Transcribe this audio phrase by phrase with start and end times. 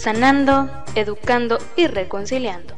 [0.00, 2.74] sanando, educando y reconciliando.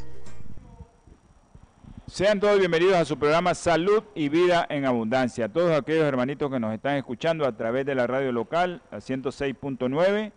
[2.09, 5.49] Sean todos bienvenidos a su programa Salud y Vida en Abundancia.
[5.49, 10.33] Todos aquellos hermanitos que nos están escuchando a través de la radio local, a 106.9,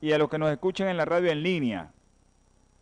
[0.00, 1.92] y a los que nos escuchan en la radio en línea,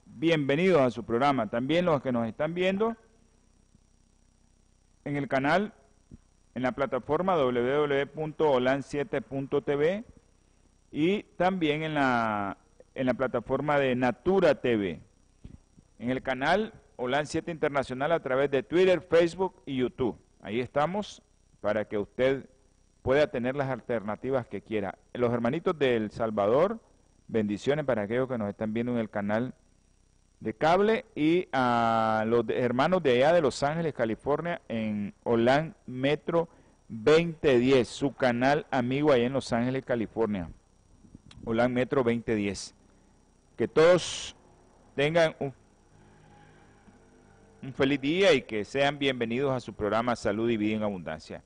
[0.07, 1.51] bienvenidos a su programa.
[1.51, 2.95] También los que nos están viendo
[5.05, 5.73] en el canal,
[6.55, 10.05] en la plataforma www.olan7.tv
[10.93, 12.57] y también en la
[13.01, 15.01] en la plataforma de Natura TV,
[15.99, 20.19] en el canal Holan 7 Internacional a través de Twitter, Facebook y YouTube.
[20.43, 21.23] Ahí estamos
[21.63, 22.45] para que usted
[23.01, 24.99] pueda tener las alternativas que quiera.
[25.15, 26.79] Los hermanitos de El Salvador,
[27.27, 29.55] bendiciones para aquellos que nos están viendo en el canal
[30.41, 36.51] de cable y a los hermanos de allá de Los Ángeles, California, en Holan Metro
[36.91, 40.51] 2010, su canal amigo allá en Los Ángeles, California.
[41.47, 42.75] Holan Metro 2010.
[43.61, 44.35] Que todos
[44.97, 45.53] tengan un,
[47.75, 51.45] feliz día y que sean bienvenidos a su programa Salud y Vida en Abundancia.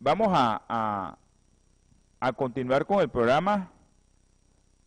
[0.00, 1.18] Vamos a,
[2.20, 3.70] a, continuar con el programa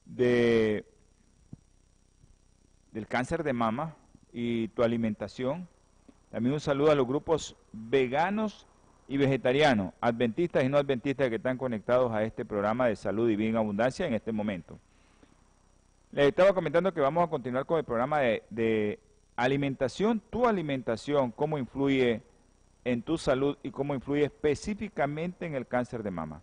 [0.05, 0.85] de,
[2.91, 3.95] del cáncer de mama
[4.33, 5.67] y tu alimentación.
[6.31, 8.65] También un saludo a los grupos veganos
[9.07, 13.35] y vegetarianos, adventistas y no adventistas que están conectados a este programa de salud y
[13.35, 14.79] vida en abundancia en este momento.
[16.13, 18.99] Les estaba comentando que vamos a continuar con el programa de,
[19.37, 22.21] alimentación, tu alimentación, cómo influye
[22.83, 26.41] en tu salud y cómo influye específicamente en el cáncer de mama.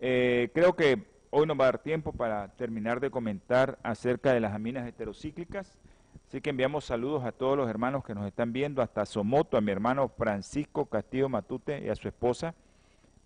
[0.00, 4.40] Eh, creo que hoy nos va a dar tiempo para terminar de comentar acerca de
[4.40, 5.78] las aminas heterocíclicas.
[6.26, 9.60] Así que enviamos saludos a todos los hermanos que nos están viendo, hasta Somoto, a
[9.60, 12.54] mi hermano Francisco Castillo Matute y a su esposa.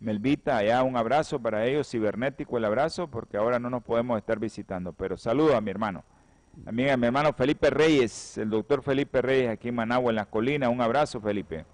[0.00, 4.38] Melvita, allá un abrazo para ellos, cibernético el abrazo, porque ahora no nos podemos estar
[4.38, 6.04] visitando, pero saludo a mi hermano.
[6.64, 10.26] También a mi hermano Felipe Reyes, el doctor Felipe Reyes aquí en Managua, en las
[10.26, 11.64] colinas, un abrazo Felipe.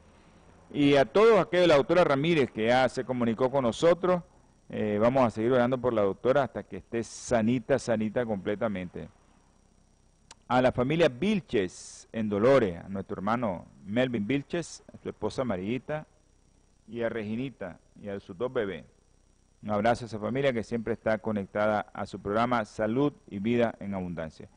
[0.72, 4.22] Y a todos aquellos, la doctora Ramírez, que ya se comunicó con nosotros,
[4.68, 9.08] eh, vamos a seguir orando por la doctora hasta que esté sanita, sanita completamente.
[10.46, 16.06] A la familia Vilches en Dolores, a nuestro hermano Melvin Vilches, a su esposa Marita
[16.90, 18.84] y a Reginita, y a sus dos bebés.
[19.62, 23.74] Un abrazo a esa familia que siempre está conectada a su programa Salud y Vida
[23.78, 24.48] en Abundancia.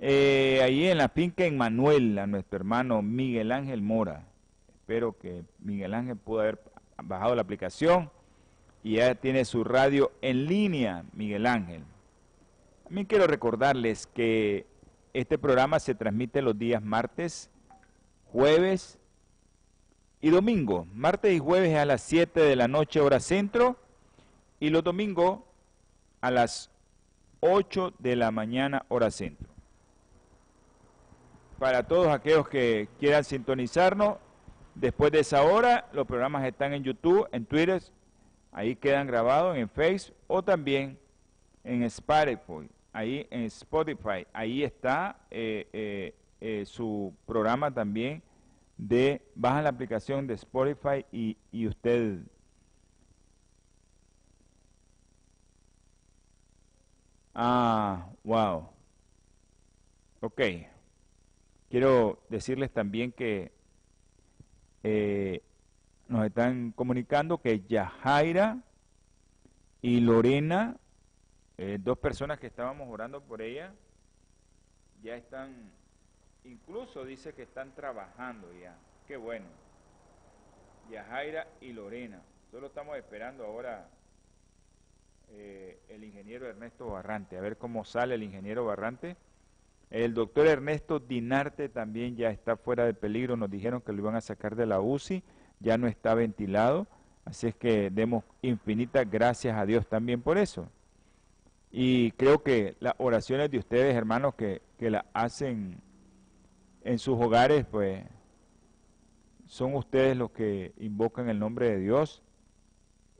[0.00, 4.26] Eh, ahí en la finca en Manuel, a nuestro hermano Miguel Ángel Mora.
[4.74, 6.60] Espero que Miguel Ángel pueda haber
[7.04, 8.10] bajado la aplicación
[8.82, 11.84] y ya tiene su radio en línea, Miguel Ángel.
[12.84, 14.66] También quiero recordarles que
[15.14, 17.50] este programa se transmite los días martes,
[18.32, 18.98] jueves
[20.24, 23.76] y domingo, martes y jueves a las 7 de la noche hora centro.
[24.60, 25.40] Y los domingos
[26.20, 26.70] a las
[27.40, 29.48] 8 de la mañana hora centro.
[31.58, 34.18] Para todos aquellos que quieran sintonizarnos,
[34.76, 37.82] después de esa hora los programas están en YouTube, en Twitter,
[38.52, 41.00] ahí quedan grabados en Facebook o también
[41.64, 48.22] en Spotify, ahí en Spotify, ahí está eh, eh, eh, su programa también
[48.88, 52.18] de baja la aplicación de Spotify y, y usted
[57.34, 58.68] Ah, wow.
[60.20, 60.40] Ok.
[61.70, 63.52] Quiero decirles también que
[64.82, 65.42] eh,
[66.08, 68.62] nos están comunicando que Yajaira
[69.80, 70.76] y Lorena,
[71.56, 73.72] eh, dos personas que estábamos orando por ella,
[75.02, 75.72] ya están
[76.44, 78.76] Incluso dice que están trabajando ya.
[79.06, 79.46] Qué bueno.
[80.90, 82.20] Yajaira y Lorena.
[82.50, 83.88] Solo estamos esperando ahora
[85.30, 87.38] eh, el ingeniero Ernesto Barrante.
[87.38, 89.16] A ver cómo sale el ingeniero Barrante.
[89.90, 93.36] El doctor Ernesto Dinarte también ya está fuera de peligro.
[93.36, 95.22] Nos dijeron que lo iban a sacar de la UCI.
[95.60, 96.86] Ya no está ventilado.
[97.24, 100.68] Así es que demos infinitas gracias a Dios también por eso.
[101.70, 105.80] Y creo que las oraciones de ustedes, hermanos, que, que la hacen
[106.84, 108.04] en sus hogares, pues
[109.46, 112.22] son ustedes los que invocan el nombre de Dios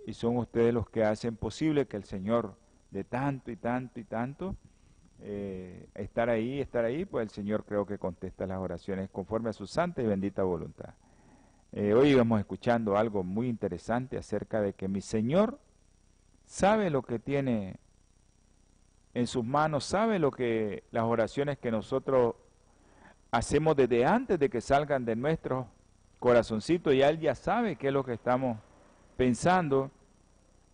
[0.07, 2.57] y son ustedes los que hacen posible que el Señor
[2.91, 4.57] de tanto y tanto y tanto,
[5.21, 9.53] eh, estar ahí, estar ahí, pues el Señor creo que contesta las oraciones conforme a
[9.53, 10.95] su santa y bendita voluntad.
[11.73, 15.59] Eh, hoy íbamos escuchando algo muy interesante acerca de que mi Señor
[16.45, 17.77] sabe lo que tiene
[19.15, 22.35] en sus manos, sabe lo que las oraciones que nosotros
[23.33, 25.67] hacemos desde antes de que salgan de nuestro
[26.19, 28.59] corazoncito, y Él ya sabe qué es lo que estamos
[29.17, 29.91] pensando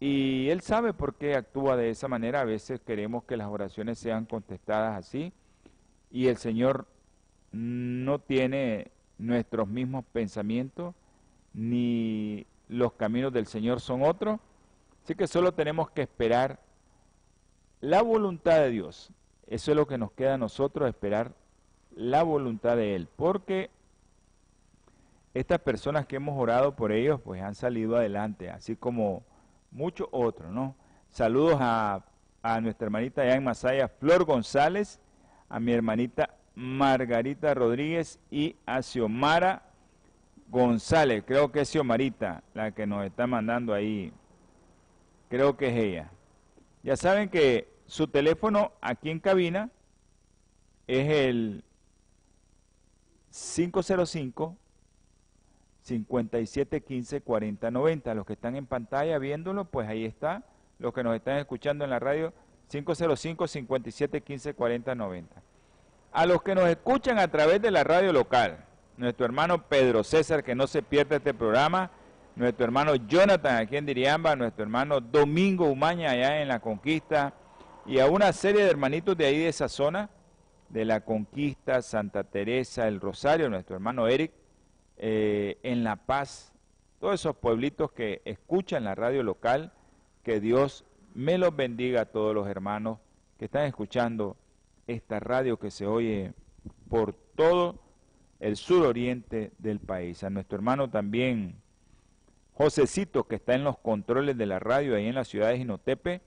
[0.01, 2.41] y Él sabe por qué actúa de esa manera.
[2.41, 5.33] A veces queremos que las oraciones sean contestadas así
[6.11, 6.87] y el Señor
[7.53, 10.95] no tiene nuestros mismos pensamientos
[11.55, 14.39] ni los caminos del Señor son otros.
[15.05, 16.61] Así que solo tenemos que esperar
[17.81, 19.11] la voluntad de Dios.
[19.47, 21.33] Eso es lo que nos queda a nosotros, esperar
[21.99, 23.09] la voluntad de Él.
[23.17, 23.71] Porque
[25.35, 29.25] estas personas que hemos orado por ellos, pues han salido adelante, así como
[29.73, 30.77] muchos otros, ¿no?
[31.11, 32.05] Saludos a,
[32.62, 35.00] nuestra hermanita allá Masaya, Flor González,
[35.49, 39.62] a mi hermanita Margarita Rodríguez y a Xiomara
[40.49, 44.12] González, creo que es Xiomarita la que nos está mandando ahí,
[45.29, 46.11] creo que es ella.
[46.83, 49.69] Ya saben que su teléfono aquí en cabina
[50.87, 51.65] es el
[53.38, 54.56] 505
[55.82, 58.14] 57 15 40 90.
[58.14, 60.44] Los que están en pantalla viéndolo, pues ahí está.
[60.79, 62.32] Los que nos están escuchando en la radio,
[62.69, 65.43] 505 57 15 40 90.
[66.12, 68.64] A los que nos escuchan a través de la radio local,
[68.96, 71.90] nuestro hermano Pedro César, que no se pierda este programa,
[72.35, 77.35] nuestro hermano Jonathan aquí en Diriamba, nuestro hermano Domingo Umaña allá en La Conquista,
[77.87, 80.11] y a una serie de hermanitos de ahí de esa zona,
[80.69, 84.32] de La Conquista, Santa Teresa, El Rosario, nuestro hermano Eric,
[84.97, 86.53] eh, en La Paz,
[87.00, 89.73] todos esos pueblitos que escuchan la radio local,
[90.25, 90.85] que Dios
[91.15, 92.99] me los bendiga a todos los hermanos
[93.38, 94.37] que están escuchando
[94.87, 96.32] esta radio que se oye
[96.88, 97.79] por todo
[98.41, 100.25] el suroriente del país.
[100.25, 101.56] A nuestro hermano también
[102.55, 106.21] Josecito, que está en los controles de la radio ahí en la ciudad de Jinotepe,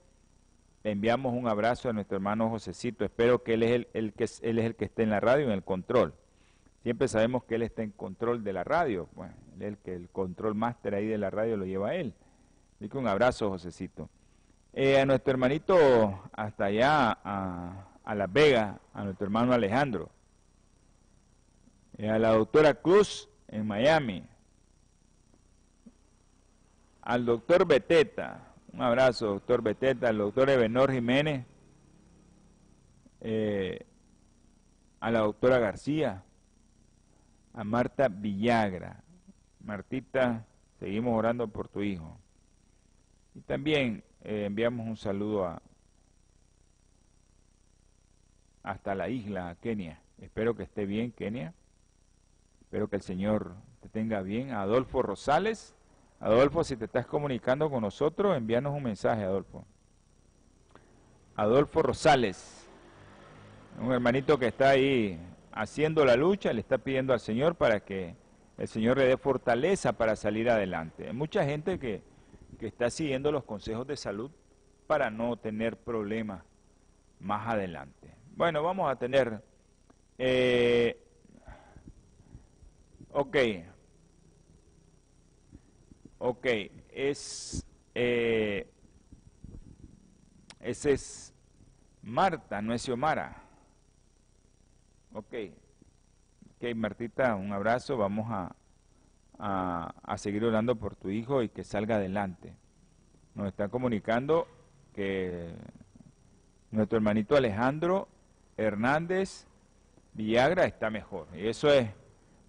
[0.84, 3.04] enviamos un abrazo a nuestro hermano Josecito.
[3.04, 5.52] Espero que él es el, que, él es el que esté en la radio, en
[5.52, 6.14] el control.
[6.82, 9.08] Siempre sabemos que él está en control de la radio.
[9.14, 12.12] Bueno, él que el control máster ahí de la radio lo lleva él.
[12.76, 14.08] Así que un abrazo, Josecito.
[14.72, 20.10] Eh, a nuestro hermanito hasta allá, a, a Las Vegas, a nuestro hermano Alejandro.
[21.98, 24.24] Eh, a la doctora Cruz en Miami.
[27.02, 28.51] Al doctor Beteta.
[28.72, 30.08] Un abrazo, doctor Beteta.
[30.08, 31.46] Al doctor Ebenor Jiménez.
[33.20, 33.86] Eh,
[35.00, 36.24] a la doctora García
[37.54, 39.02] a Marta Villagra.
[39.60, 40.44] Martita,
[40.78, 42.18] seguimos orando por tu hijo.
[43.34, 45.62] Y también eh, enviamos un saludo a
[48.62, 50.00] hasta la isla, Kenia.
[50.20, 51.52] Espero que esté bien, Kenia.
[52.60, 54.52] Espero que el Señor te tenga bien.
[54.52, 55.74] Adolfo Rosales.
[56.22, 59.66] Adolfo, si te estás comunicando con nosotros, envíanos un mensaje, Adolfo.
[61.34, 62.68] Adolfo Rosales,
[63.80, 65.18] un hermanito que está ahí
[65.50, 68.14] haciendo la lucha, le está pidiendo al Señor para que
[68.56, 71.08] el Señor le dé fortaleza para salir adelante.
[71.08, 72.02] Hay mucha gente que,
[72.60, 74.30] está siguiendo los consejos de salud
[74.86, 76.44] para no tener problemas
[77.18, 78.14] más adelante.
[78.36, 79.42] Bueno, vamos a tener...
[80.18, 80.96] Eh,
[83.10, 83.36] ok.
[86.24, 86.46] Ok,
[86.92, 87.66] es...
[87.96, 88.70] Eh,
[90.60, 91.34] ese es
[92.00, 93.42] Marta, no es Xiomara.
[95.12, 95.34] Ok.
[96.54, 97.96] Ok, Martita, un abrazo.
[97.96, 98.54] Vamos a,
[99.36, 102.54] a, seguir orando por tu hijo y que salga adelante.
[103.34, 104.46] Nos está comunicando
[104.94, 105.52] que
[106.70, 108.06] nuestro hermanito Alejandro
[108.56, 109.48] Hernández
[110.12, 111.26] Villagra está mejor.
[111.34, 111.90] Y eso es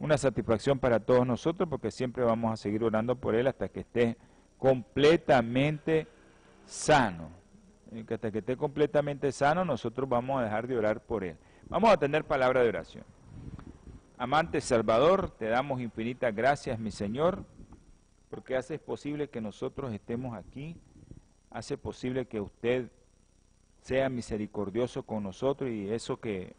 [0.04, 3.80] una satisfacción para todos nosotros porque siempre vamos a seguir orando por él hasta que
[3.80, 4.18] esté
[4.58, 6.08] completamente
[6.66, 7.30] sano.
[8.12, 11.38] Hasta que esté completamente sano nosotros vamos a dejar de orar por él.
[11.70, 13.06] Vamos a tener palabra de oración.
[14.18, 17.46] Amante Salvador, te damos infinitas gracias, mi Señor,
[18.30, 20.76] porque hace posible que nosotros estemos aquí,
[21.50, 22.92] hace posible que usted
[23.80, 26.58] sea misericordioso con nosotros y eso que,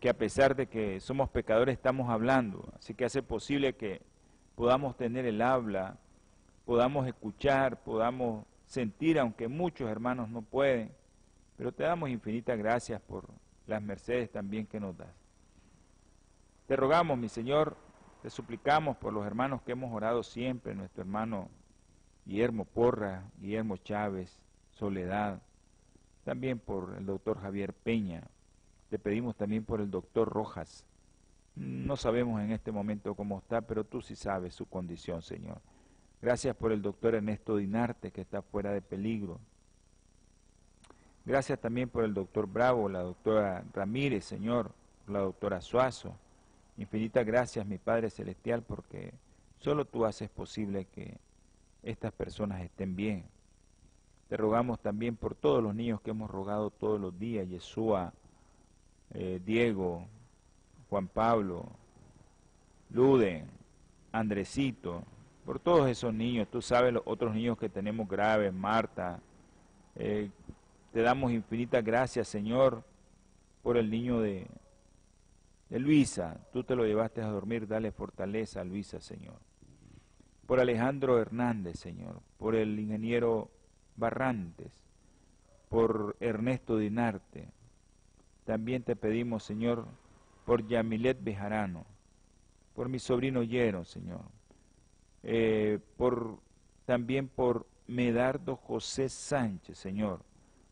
[0.00, 4.00] que a pesar de que somos pecadores estamos hablando, así que hace posible que
[4.54, 5.98] podamos tener el habla,
[6.64, 10.92] podamos escuchar, podamos sentir, aunque muchos hermanos no pueden,
[11.56, 13.24] pero te damos infinitas gracias por
[13.66, 15.14] las mercedes también que nos das.
[16.66, 17.76] Te rogamos, mi Señor,
[18.22, 21.48] te suplicamos por los hermanos que hemos orado siempre, nuestro hermano
[22.24, 24.38] Guillermo Porra, Guillermo Chávez,
[24.72, 25.40] Soledad,
[26.24, 28.28] también por el doctor Javier Peña,
[28.90, 30.84] te pedimos también por el doctor Rojas.
[31.54, 35.60] No sabemos en este momento cómo está, pero tú sí sabes su condición, Señor.
[36.22, 39.38] Gracias por el doctor Ernesto Dinarte, que está fuera de peligro.
[41.24, 44.72] Gracias también por el doctor Bravo, la doctora Ramírez, Señor,
[45.06, 46.14] la doctora Suazo.
[46.78, 49.12] Infinitas gracias, mi Padre Celestial, porque
[49.58, 51.18] solo tú haces posible que
[51.82, 53.24] estas personas estén bien.
[54.28, 58.12] Te rogamos también por todos los niños que hemos rogado todos los días, Yeshua,
[59.14, 60.06] eh, Diego,
[60.90, 61.66] Juan Pablo,
[62.90, 63.46] Luden,
[64.12, 65.04] Andresito,
[65.44, 69.20] por todos esos niños, tú sabes los otros niños que tenemos graves, Marta,
[69.96, 70.30] eh,
[70.92, 72.82] te damos infinitas gracias, Señor,
[73.62, 74.46] por el niño de,
[75.68, 79.36] de Luisa, tú te lo llevaste a dormir, dale fortaleza a Luisa, Señor.
[80.46, 83.50] Por Alejandro Hernández, Señor, por el ingeniero
[83.96, 84.72] Barrantes,
[85.68, 87.48] por Ernesto Dinarte.
[88.48, 89.84] También te pedimos, Señor,
[90.46, 91.84] por Yamilet Bejarano,
[92.74, 94.22] por mi sobrino Yero, Señor,
[95.22, 96.38] eh, por,
[96.86, 100.20] también por Medardo José Sánchez, Señor,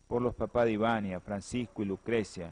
[0.08, 2.50] por los papás de Ivania, Francisco y Lucrecia,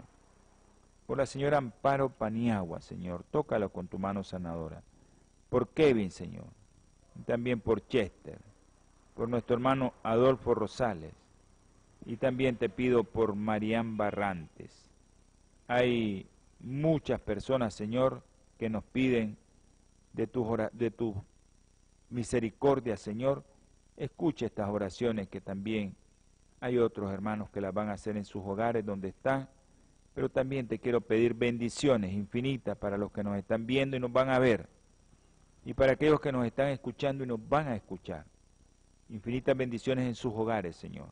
[1.07, 4.83] por la señora Amparo Paniagua, Señor, tócalo con tu mano sanadora,
[5.49, 6.49] por Kevin, Señor,
[7.25, 8.40] también por Chester,
[9.14, 11.14] por nuestro hermano Adolfo Rosales,
[12.04, 14.84] y también te pido por Marián Barrantes.
[15.66, 16.26] Hay
[16.61, 18.23] muchas personas, Señor,
[18.59, 19.37] que nos piden
[20.12, 21.14] de tu, de
[22.11, 23.44] misericordia, Señor.
[23.97, 25.94] Escucha estas oraciones que también
[26.61, 29.49] hay otros hermanos que las van a hacer en sus hogares donde están,
[30.14, 34.12] pero también te quiero pedir bendiciones infinitas para los que nos están viendo y nos
[34.12, 34.68] van a ver,
[35.64, 38.25] y para aquellos que nos están escuchando y nos van a escuchar.
[39.11, 41.09] Infinitas bendiciones en sus hogares, Señor.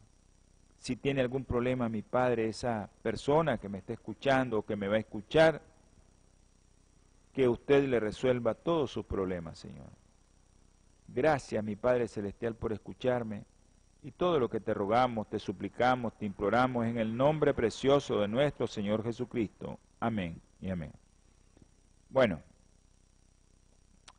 [0.83, 4.89] Si tiene algún problema mi Padre, esa persona que me está escuchando o que me
[4.89, 5.63] va a escuchar,
[7.33, 9.87] que usted le resuelva todos sus problemas, Señor.
[11.07, 13.45] Gracias, mi Padre Celestial, por escucharme
[14.03, 18.27] y todo lo que te rogamos, te suplicamos, te imploramos en el nombre precioso de
[18.27, 19.79] nuestro Señor Jesucristo.
[20.01, 20.91] Amén y amén.
[22.11, 22.41] Bueno,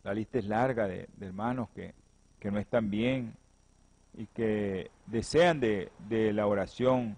[0.02, 1.94] la lista es larga de, hermanos que,
[2.40, 3.36] que no están bien,
[4.16, 7.18] y que desean de, la oración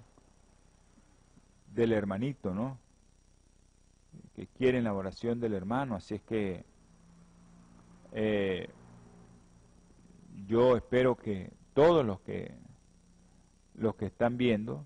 [1.74, 2.78] del hermanito, ¿no?
[4.36, 6.64] Que quieren la oración del hermano, así es que
[8.14, 8.70] eh,
[10.48, 12.54] yo espero que todos los que
[13.76, 14.86] los que están viendo,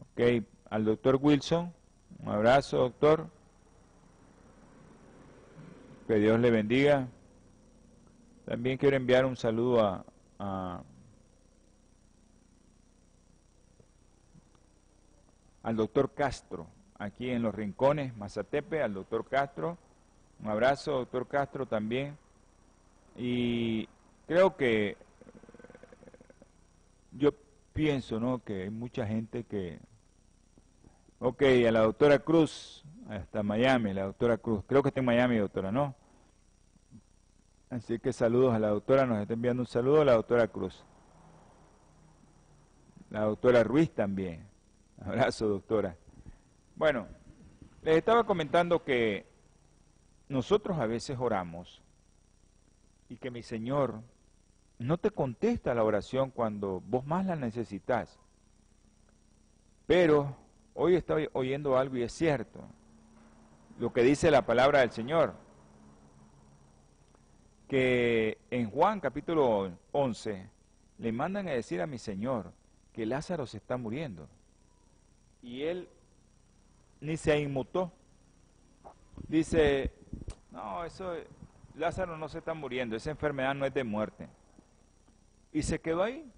[0.00, 1.72] ok, al doctor Wilson,
[2.20, 3.28] un abrazo doctor,
[6.06, 7.08] que Dios le bendiga.
[8.44, 10.04] También quiero enviar un saludo a,
[15.62, 16.66] al doctor Castro,
[16.98, 19.78] aquí en Los Rincones, Mazatepe, al doctor Castro.
[20.42, 22.18] Un abrazo, doctor Castro, también.
[23.16, 23.88] Y
[24.26, 24.96] creo que eh,
[27.12, 27.32] yo
[27.72, 28.42] pienso, ¿no?
[28.42, 29.78] Que hay mucha gente que...
[31.20, 34.64] Ok, a la doctora Cruz, hasta Miami, la doctora Cruz.
[34.66, 35.94] Creo que está en Miami, doctora, ¿no?
[37.72, 40.84] Así que saludos a la doctora, nos está enviando un saludo a la doctora Cruz.
[43.08, 44.46] La doctora Ruiz también.
[45.02, 45.96] Abrazo, doctora.
[46.76, 47.08] Bueno,
[47.80, 49.24] les estaba comentando que
[50.28, 51.80] nosotros a veces oramos
[53.08, 54.02] y que mi Señor
[54.78, 58.18] no te contesta la oración cuando vos más la necesitas.
[59.86, 60.36] Pero
[60.74, 62.60] hoy estoy oyendo algo y es cierto.
[63.78, 65.41] Lo que dice la palabra del Señor
[67.72, 70.46] que en Juan capítulo 11
[70.98, 72.52] le mandan a decir a mi Señor
[72.92, 74.28] que Lázaro se está muriendo.
[75.40, 75.88] Y él
[77.00, 77.90] ni se inmutó.
[79.26, 79.90] Dice,
[80.50, 81.14] no, eso,
[81.74, 84.28] Lázaro no se está muriendo, esa enfermedad no es de muerte.
[85.50, 86.30] Y se quedó ahí.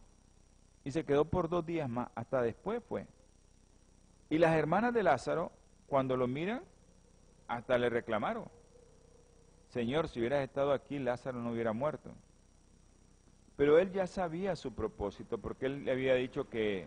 [0.84, 3.08] Y se quedó por dos días más, hasta después fue.
[4.30, 5.50] Y las hermanas de Lázaro,
[5.88, 6.62] cuando lo miran,
[7.48, 8.53] hasta le reclamaron.
[9.74, 12.12] Señor, si hubieras estado aquí, Lázaro no hubiera muerto.
[13.56, 16.86] Pero él ya sabía su propósito, porque él le había dicho que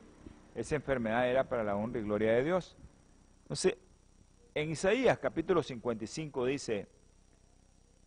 [0.56, 2.78] esa enfermedad era para la honra y gloria de Dios.
[3.42, 3.76] Entonces,
[4.56, 6.88] en Isaías capítulo 55 dice,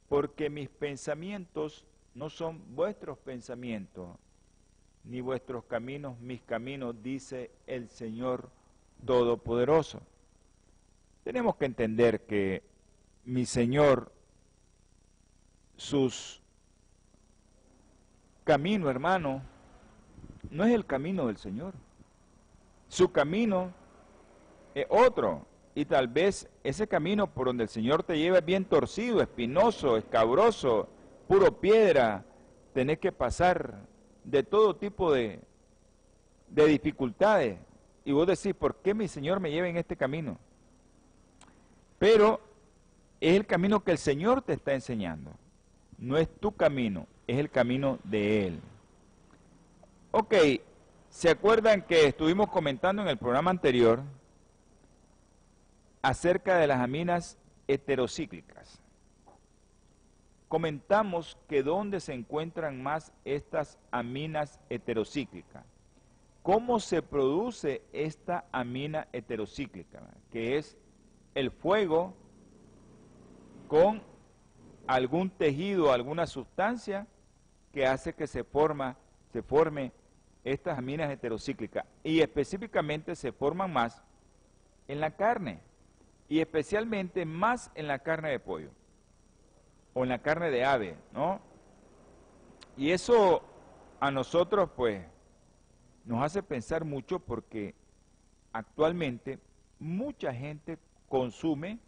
[0.09, 1.85] porque mis pensamientos
[2.15, 4.17] no son vuestros pensamientos,
[5.05, 8.49] ni vuestros caminos mis caminos, dice el Señor
[9.05, 10.01] Todopoderoso.
[11.23, 12.63] Tenemos que entender que
[13.27, 14.11] mi Señor
[15.81, 16.43] sus
[18.45, 19.43] camino, hermano,
[20.51, 21.73] no es el camino del Señor.
[22.89, 23.73] Su camino
[24.75, 25.47] es otro.
[25.75, 29.97] Y tal vez ese camino por donde el Señor te lleva es bien torcido, espinoso,
[29.97, 30.89] escabroso,
[31.27, 32.27] puro piedra.
[32.75, 33.87] Tenés que pasar
[34.25, 35.41] de todo tipo de,
[36.49, 37.59] de dificultades.
[38.05, 40.39] Y vos decís, ¿por qué mi Señor me lleva en este camino?
[41.99, 42.39] Pero
[43.19, 45.33] es el camino que el Señor te está enseñando.
[46.00, 48.61] No es tu camino, es el camino de Él.
[50.12, 50.35] Ok,
[51.11, 54.02] ¿se acuerdan que estuvimos comentando en el programa anterior
[56.00, 57.37] acerca de las aminas
[57.69, 58.80] heterocíclicas?
[60.49, 65.64] Comentamos que dónde se encuentran más estas aminas heterocíclicas.
[66.42, 70.00] ¿Cómo se produce esta amina heterocíclica?
[70.33, 70.78] Que es
[71.35, 72.14] el fuego
[73.69, 74.10] con
[74.87, 77.07] algún tejido, alguna sustancia
[77.73, 78.97] que hace que se, forma,
[79.33, 79.93] se forme
[80.45, 81.85] estas aminas heterocíclicas.
[82.03, 84.03] Y específicamente se forman más
[84.89, 85.61] en la carne.
[86.29, 88.71] Y especialmente más en la carne de pollo.
[89.95, 91.41] O en la carne de ave, ¿no?
[92.77, 93.43] Y eso
[93.99, 95.05] a nosotros, pues,
[96.05, 97.75] nos hace pensar mucho porque
[98.53, 99.39] actualmente
[99.79, 101.79] mucha gente consume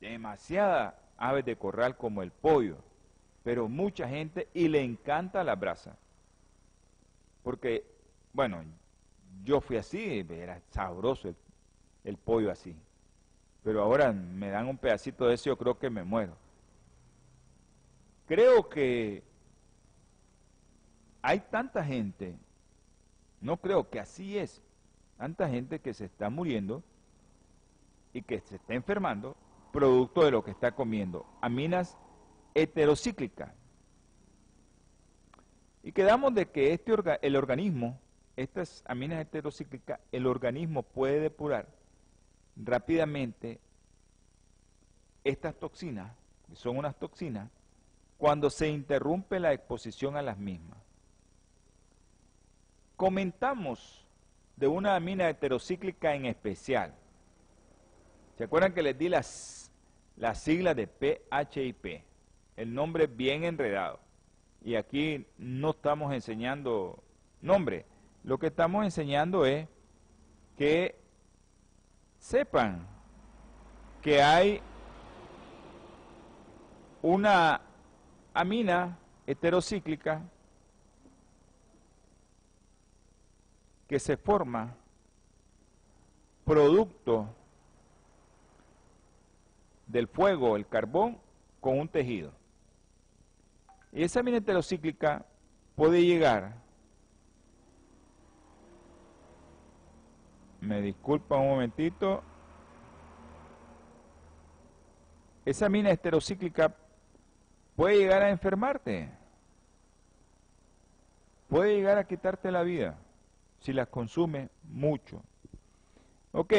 [0.00, 2.78] demasiada aves de corral como el pollo,
[3.44, 5.98] pero mucha gente y le encanta la brasa.
[7.42, 7.84] Porque,
[8.32, 8.64] bueno,
[9.44, 11.36] yo fui así, era sabroso el,
[12.04, 12.74] el pollo así.
[13.62, 16.36] Pero ahora me dan un pedacito de eso, yo creo que me muero.
[18.26, 19.22] Creo que
[21.20, 22.38] hay tanta gente
[23.40, 24.62] no creo que así es.
[25.16, 26.82] Tanta gente que se está muriendo
[28.12, 29.36] y que se está enfermando
[29.72, 31.26] producto de lo que está comiendo.
[31.40, 31.96] Aminas
[32.54, 33.52] heterocíclicas.
[35.82, 37.98] Y quedamos de que este el organismo,
[38.36, 41.68] estas aminas heterocíclicas, el organismo puede depurar
[42.56, 43.60] rápidamente
[45.24, 46.12] estas toxinas,
[46.46, 47.48] que son unas toxinas,
[48.16, 50.78] cuando se interrumpe la exposición a las mismas
[52.98, 54.04] comentamos
[54.56, 56.92] de una amina heterocíclica en especial.
[58.38, 59.72] ¿Se acuerdan que les di las,
[60.14, 62.04] las siglas de PHIP?
[62.56, 63.98] El nombre bien enredado.
[64.62, 67.02] Y aquí no estamos enseñando
[67.42, 67.84] nombre.
[68.22, 69.66] Lo que estamos enseñando es
[70.56, 71.00] que
[72.20, 72.86] sepan
[74.02, 74.60] que hay
[77.02, 77.60] una
[78.34, 80.22] amina heterocíclica
[83.88, 84.76] que se forma
[86.44, 87.34] producto
[89.88, 91.18] del fuego, el carbón,
[91.60, 92.32] con un tejido.
[93.92, 95.24] Y esa mina heterocíclica
[95.74, 96.54] puede llegar,
[100.60, 102.22] me disculpa un momentito,
[105.44, 106.74] esa mina heterocíclica
[107.74, 109.10] puede llegar a enfermarte,
[111.48, 112.98] puede llegar a quitarte la vida
[113.60, 115.22] si las consume mucho.
[116.32, 116.52] Ok,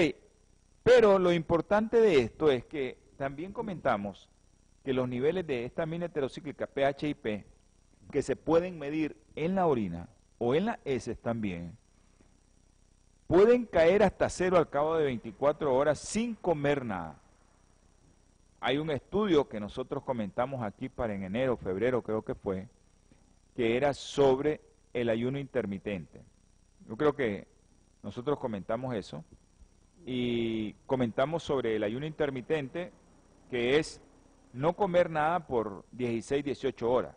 [0.82, 4.30] pero lo importante de esto es que también comentamos
[4.86, 7.46] que los niveles de esta mina heterocíclica pH y P,
[8.12, 11.78] que se pueden medir en la orina o en las heces también,
[13.28, 17.20] pueden caer hasta cero al cabo de 24 horas sin comer nada.
[18.62, 22.70] Hay un estudio que nosotros comentamos aquí para en enero, febrero creo que fue,
[23.54, 24.62] que era sobre
[24.94, 26.22] el ayuno intermitente.
[26.88, 27.48] Yo creo que
[28.02, 29.26] nosotros comentamos eso
[30.06, 32.94] y comentamos sobre el ayuno intermitente,
[33.50, 34.02] que es
[34.54, 37.16] no comer nada por 16, 18 horas.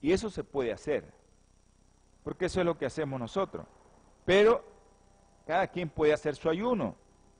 [0.00, 1.04] Y eso se puede hacer,
[2.22, 3.66] porque eso es lo que hacemos nosotros.
[4.24, 4.64] Pero
[5.46, 6.94] cada quien puede hacer su ayuno.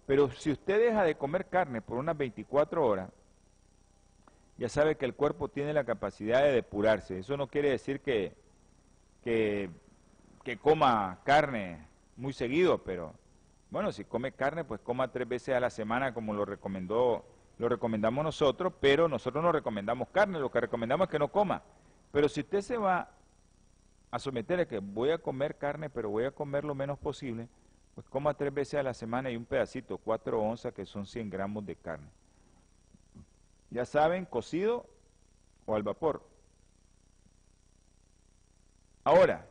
[0.06, 3.10] Pero si usted deja de comer carne por unas 24 horas,
[4.56, 7.18] ya sabe que el cuerpo tiene la capacidad de depurarse.
[7.18, 8.34] Eso no quiere decir que,
[9.22, 9.70] que
[10.48, 13.12] que coma carne muy seguido, pero
[13.70, 17.22] bueno, si come carne, pues coma tres veces a la semana como lo recomendó,
[17.58, 21.62] lo recomendamos nosotros, pero nosotros no recomendamos carne, lo que recomendamos es que no coma.
[22.12, 23.10] Pero si usted se va
[24.10, 27.48] a someter a que voy a comer carne, pero voy a comer lo menos posible,
[27.94, 31.30] pues coma tres veces a la semana y un pedacito, cuatro onzas, que son 100
[31.30, 32.08] gramos de carne.
[33.70, 34.86] Ya saben, cocido
[35.66, 36.26] o al vapor.
[39.04, 39.46] Ahora,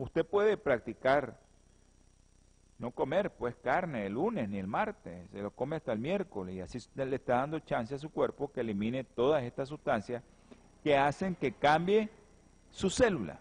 [0.00, 1.38] Usted puede practicar
[2.80, 6.56] no comer pues carne el lunes ni el martes, se lo come hasta el miércoles
[6.56, 10.22] y así le está dando chance a su cuerpo que elimine todas estas sustancias
[10.82, 12.08] que hacen que cambie
[12.70, 13.38] su célula.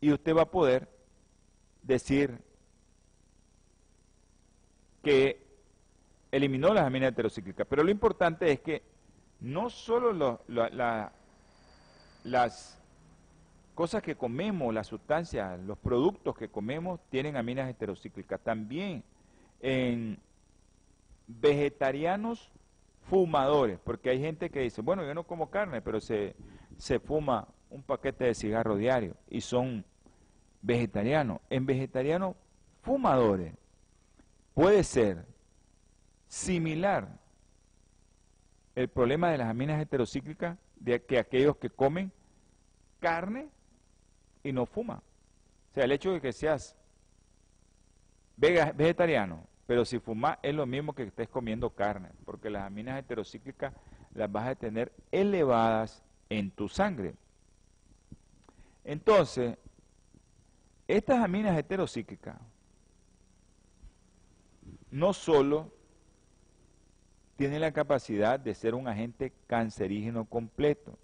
[0.00, 0.88] Y usted va a poder
[1.82, 2.40] decir,
[5.02, 5.44] que
[6.30, 7.66] eliminó las aminas heterocíclicas.
[7.68, 8.82] Pero lo importante es que
[9.40, 10.40] no solo
[12.24, 12.81] las
[13.74, 18.40] cosas que comemos, las sustancias, los productos que comemos tienen aminas heterocíclicas.
[18.40, 19.02] También
[19.60, 20.18] en
[21.26, 22.52] vegetarianos
[23.08, 26.36] fumadores, porque hay gente que dice, bueno, yo no como carne, pero se,
[26.76, 29.84] se fuma un paquete de cigarro diario y son
[30.60, 31.40] vegetarianos.
[31.50, 32.36] En vegetarianos
[32.82, 33.54] fumadores
[34.54, 35.24] puede ser
[36.28, 37.20] similar
[38.74, 42.12] el problema de las aminas heterocíclicas de que aquellos que comen
[43.00, 43.48] carne
[44.42, 44.98] y no fuman.
[44.98, 46.76] O sea, el hecho de que seas
[48.36, 53.72] vegetariano, pero si fumas es lo mismo que estés comiendo carne, porque las aminas heterocíclicas
[54.14, 57.14] las vas a tener elevadas en tu sangre.
[58.84, 59.56] Entonces,
[60.88, 62.36] estas aminas heterocíclicas
[64.90, 65.72] no solo
[67.36, 70.98] tienen la capacidad de ser un agente cancerígeno completo,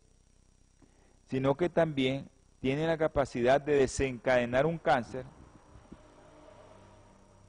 [1.24, 2.29] sino que también
[2.60, 5.24] tienen la capacidad de desencadenar un cáncer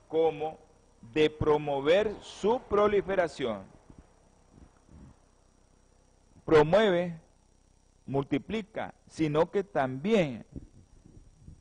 [0.07, 0.57] como
[1.13, 3.63] de promover su proliferación.
[6.45, 7.19] Promueve,
[8.05, 10.45] multiplica, sino que también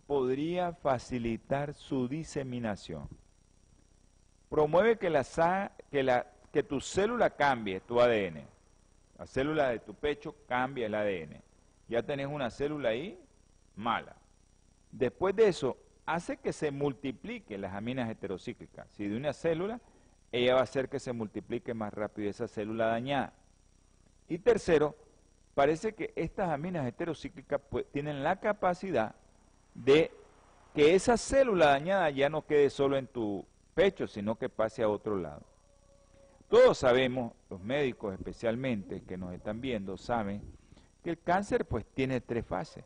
[0.07, 3.09] podría facilitar su diseminación.
[4.49, 5.25] Promueve que, la,
[5.91, 8.47] que, la, que tu célula cambie tu ADN.
[9.19, 11.43] La célula de tu pecho cambia el ADN.
[11.89, 13.19] Ya tenés una célula ahí
[13.79, 14.17] mala.
[14.91, 18.89] Después de eso, hace que se multipliquen las aminas heterocíclicas.
[18.91, 19.81] Si de una célula,
[20.33, 23.33] ella va a hacer que se multiplique más rápido esa célula dañada.
[24.29, 24.95] Y tercero,
[25.55, 29.15] parece que estas aminas heterocíclicas pues, tienen la capacidad
[29.75, 30.11] de
[30.75, 34.89] que esa célula dañada ya no quede solo en tu pecho, sino que pase a
[34.89, 35.43] otro lado.
[36.49, 40.43] Todos sabemos, los médicos especialmente que nos están viendo, saben
[41.05, 42.85] que el cáncer pues tiene tres fases.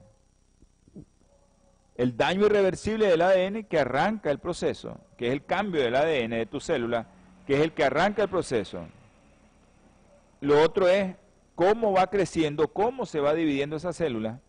[1.97, 6.31] El daño irreversible del ADN que arranca el proceso, que es el cambio del ADN
[6.31, 7.07] de tu célula,
[7.47, 8.87] que es el que arranca el proceso.
[10.41, 11.15] Lo otro es
[11.55, 14.41] cómo va creciendo, cómo se va dividiendo esa célula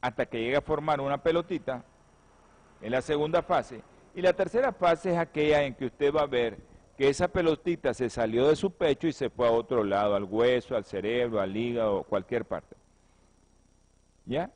[0.00, 1.84] hasta que llegue a formar una pelotita
[2.80, 3.82] en la segunda fase.
[4.14, 6.58] Y la tercera fase es aquella en que usted va a ver
[6.96, 10.24] que esa pelotita se salió de su pecho y se fue a otro lado, al
[10.24, 12.76] hueso, al cerebro, al hígado, cualquier parte.
[14.24, 14.50] ¿Ya?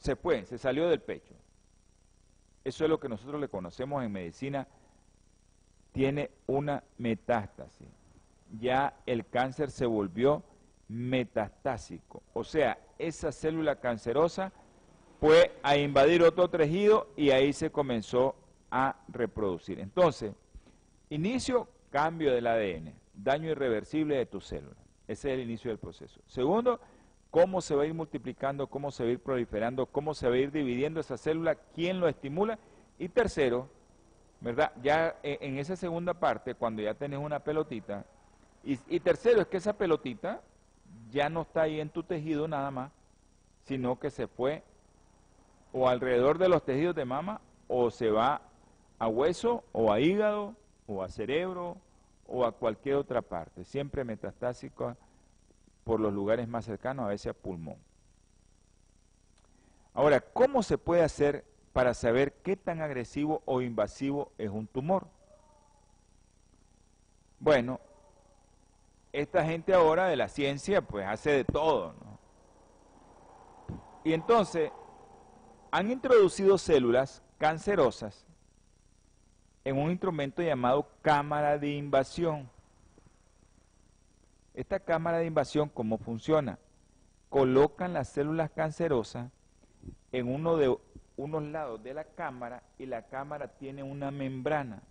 [0.00, 1.34] Se fue, se salió del pecho.
[2.64, 4.66] Eso es lo que nosotros le conocemos en medicina.
[5.92, 7.86] Tiene una metástasis.
[8.58, 10.42] Ya el cáncer se volvió
[10.88, 12.22] metastásico.
[12.32, 14.52] O sea, esa célula cancerosa
[15.20, 18.34] fue a invadir otro tejido y ahí se comenzó
[18.70, 19.80] a reproducir.
[19.80, 20.32] Entonces,
[21.10, 24.76] inicio, cambio del ADN, daño irreversible de tu célula.
[25.06, 26.20] Ese es el inicio del proceso.
[26.26, 26.80] Segundo,
[27.30, 30.34] cómo se va a ir multiplicando, cómo se va a ir proliferando, cómo se va
[30.34, 32.58] a ir dividiendo esa célula, quién lo estimula.
[32.98, 33.68] Y tercero,
[34.40, 34.72] ¿verdad?
[34.82, 38.04] Ya en esa segunda parte, cuando ya tenés una pelotita,
[38.62, 40.42] y, y tercero es que esa pelotita
[41.10, 42.92] ya no está ahí en tu tejido nada más,
[43.64, 44.62] sino que se fue
[45.72, 48.42] o alrededor de los tejidos de mama o se va
[48.98, 50.54] a hueso o a hígado
[50.86, 51.76] o a cerebro
[52.26, 54.96] o a cualquier otra parte, siempre metastásico
[55.90, 57.76] por los lugares más cercanos, a veces a pulmón.
[59.92, 65.08] Ahora, ¿cómo se puede hacer para saber qué tan agresivo o invasivo es un tumor?
[67.40, 67.80] Bueno,
[69.12, 72.20] esta gente ahora de la ciencia pues hace de todo, ¿no?
[74.04, 74.70] Y entonces
[75.72, 78.24] han introducido células cancerosas
[79.64, 82.48] en un instrumento llamado cámara de invasión.
[84.54, 86.58] Esta cámara de invasión, ¿cómo funciona?
[87.28, 89.30] Colocan las células cancerosas
[90.12, 90.76] en uno de
[91.16, 94.82] unos lados de la cámara y la cámara tiene una membrana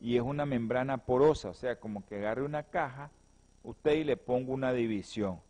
[0.00, 3.10] y es una membrana porosa, o sea, como que agarre una caja,
[3.62, 5.40] usted y le ponga una división.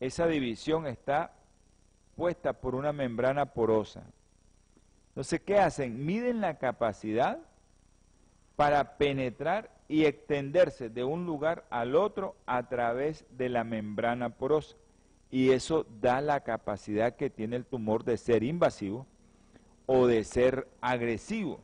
[0.00, 1.32] Esa división está
[2.14, 4.02] puesta por una membrana porosa.
[5.08, 6.04] Entonces, ¿qué hacen?
[6.04, 7.38] Miden la capacidad
[8.56, 14.74] para penetrar y extenderse de un lugar al otro a través de la membrana porosa.
[15.30, 19.06] Y eso da la capacidad que tiene el tumor de ser invasivo
[19.84, 21.60] o de ser agresivo.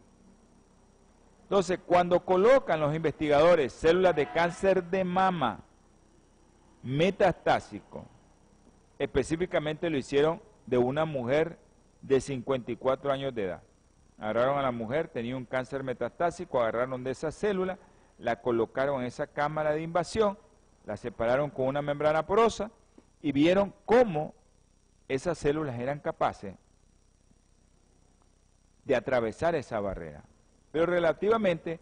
[1.45, 5.61] Entonces, cuando colocan los investigadores células de cáncer de mama
[6.83, 8.05] metastásico,
[8.99, 11.59] específicamente lo hicieron de una mujer
[12.03, 13.63] de 54 años de edad.
[14.19, 17.79] Agarraron a la mujer, tenía un cáncer metastásico, agarraron de esa célula,
[18.19, 20.39] la colocaron en esa cámara de invasión,
[20.85, 22.71] la separaron con una membrana porosa
[23.23, 24.35] y vieron cómo
[25.09, 26.55] esas células eran capaces
[28.85, 30.25] de atravesar esa barrera.
[30.73, 31.81] Pero relativamente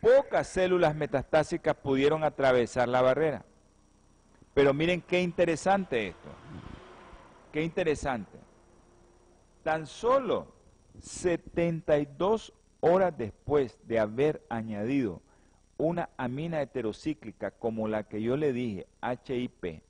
[0.00, 3.44] pocas células metastásicas pudieron atravesar la barrera.
[4.54, 6.28] Pero miren qué interesante esto.
[7.52, 8.38] Qué interesante.
[9.62, 10.54] Tan solo
[11.00, 15.20] 72 horas después de haber añadido
[15.78, 19.82] una amina heterocíclica como la que yo le dije, HIP,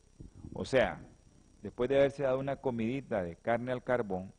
[0.53, 1.01] o sea,
[1.63, 4.33] después de haberse dado una comidita de carne al carbón,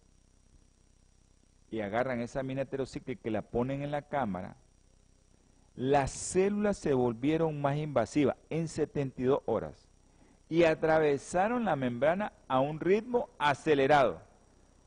[1.69, 4.55] y agarran esa amina heterocíclica y la ponen en la cámara,
[5.75, 9.87] las células se volvieron más invasivas en 72 horas
[10.49, 14.21] y atravesaron la membrana a un ritmo acelerado,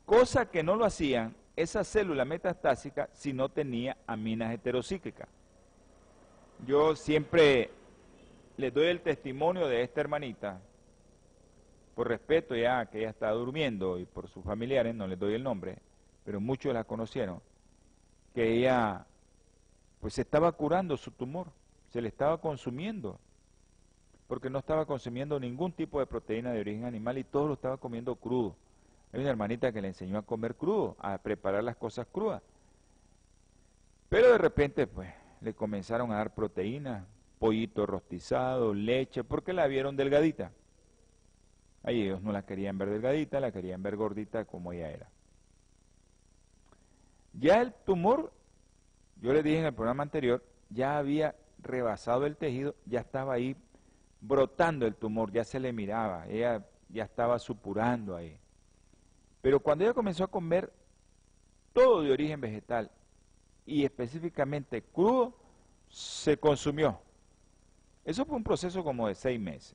[0.06, 5.28] cosa que no lo hacían esa célula metastásica si no tenía aminas heterocíclicas.
[6.66, 7.70] Yo siempre
[8.56, 10.60] les doy el testimonio de esta hermanita,
[11.94, 15.42] por respeto ya que ella está durmiendo y por sus familiares, no les doy el
[15.42, 15.78] nombre,
[16.24, 17.40] pero muchos la conocieron,
[18.34, 19.06] que ella
[20.00, 21.48] pues estaba curando su tumor,
[21.88, 23.18] se le estaba consumiendo,
[24.28, 27.78] porque no estaba consumiendo ningún tipo de proteína de origen animal y todo lo estaba
[27.78, 28.54] comiendo crudo.
[29.12, 32.42] Hay una hermanita que le enseñó a comer crudo, a preparar las cosas crudas.
[34.08, 37.04] Pero de repente, pues, le comenzaron a dar proteínas,
[37.38, 40.52] pollito rostizado, leche, porque la vieron delgadita.
[41.82, 45.08] Ahí ellos no la querían ver delgadita, la querían ver gordita como ella era.
[47.32, 48.32] Ya el tumor,
[49.20, 53.56] yo le dije en el programa anterior, ya había rebasado el tejido, ya estaba ahí
[54.20, 58.38] brotando el tumor, ya se le miraba, ella ya estaba supurando ahí.
[59.40, 60.70] Pero cuando ella comenzó a comer
[61.72, 62.90] todo de origen vegetal
[63.66, 65.34] y específicamente crudo,
[65.88, 67.00] se consumió.
[68.04, 69.74] Eso fue un proceso como de seis meses.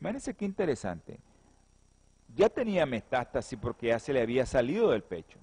[0.00, 1.18] Imagínense qué interesante.
[2.34, 5.38] Ya tenía metástasis porque ya se le había salido del pecho.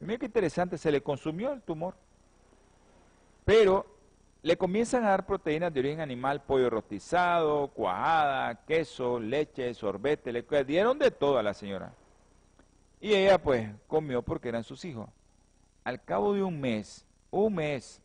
[0.00, 1.94] Miren qué interesante, se le consumió el tumor.
[3.44, 3.86] Pero
[4.42, 10.44] le comienzan a dar proteínas de origen animal, pollo rostizado, cuajada, queso, leche, sorbete, le
[10.64, 11.94] dieron de todo a la señora.
[13.00, 15.08] Y ella pues comió porque eran sus hijos.
[15.84, 18.00] Al cabo de un mes, un mes,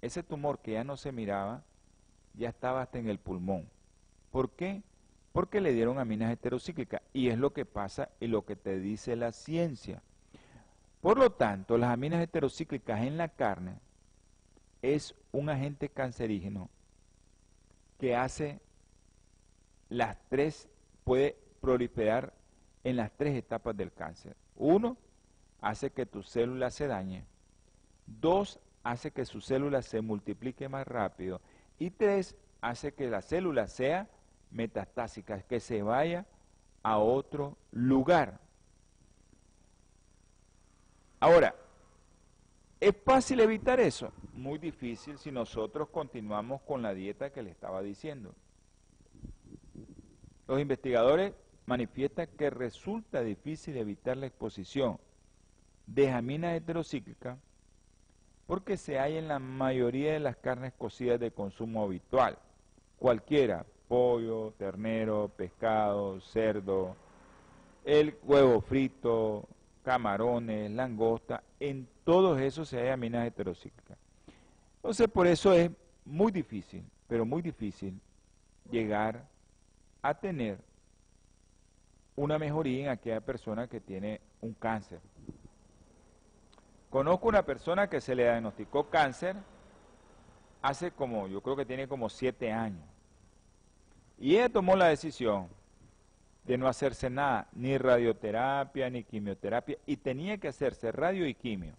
[0.00, 1.62] ese tumor que ya no se miraba,
[2.34, 3.68] ya estaba hasta en el pulmón.
[4.30, 4.82] ¿Por qué?
[5.32, 7.02] Porque le dieron aminas heterocíclicas.
[7.12, 10.02] Y es lo que pasa y lo que te dice la ciencia.
[11.00, 13.78] Por lo tanto, las aminas heterocíclicas en la carne
[14.82, 16.70] es un agente cancerígeno
[17.98, 18.60] que hace
[19.90, 20.68] las tres,
[21.04, 22.32] puede proliferar
[22.84, 24.36] en las tres etapas del cáncer.
[24.56, 24.96] Uno,
[25.60, 27.24] hace que tu célula se dañe.
[28.06, 31.40] Dos, hace que su célula se multiplique más rápido.
[31.78, 34.08] Y tres, hace que la célula sea
[34.50, 36.26] metastásica, que se vaya
[36.82, 38.40] a otro lugar.
[41.20, 41.54] Ahora,
[42.80, 44.12] ¿es fácil evitar eso?
[44.32, 48.34] Muy difícil si nosotros continuamos con la dieta que le estaba diciendo.
[50.48, 51.34] Los investigadores
[51.66, 54.98] manifiestan que resulta difícil evitar la exposición
[55.86, 57.38] de jaminas heterocíclicas
[58.46, 62.36] porque se hay en la mayoría de las carnes cocidas de consumo habitual,
[62.98, 66.96] cualquiera, pollo, ternero, pescado, cerdo,
[67.84, 69.48] el huevo frito,
[69.84, 73.96] camarones, langosta, en todos esos se hay aminas heterocíclicas.
[74.76, 75.70] Entonces, por eso es
[76.04, 78.00] muy difícil, pero muy difícil,
[78.70, 79.28] llegar
[80.02, 80.58] a tener
[82.16, 85.00] una mejoría en aquella persona que tiene un cáncer.
[86.90, 89.36] Conozco una persona que se le diagnosticó cáncer
[90.60, 92.84] hace como, yo creo que tiene como siete años.
[94.18, 95.48] Y ella tomó la decisión
[96.44, 101.74] de no hacerse nada, ni radioterapia, ni quimioterapia, y tenía que hacerse radio y quimio.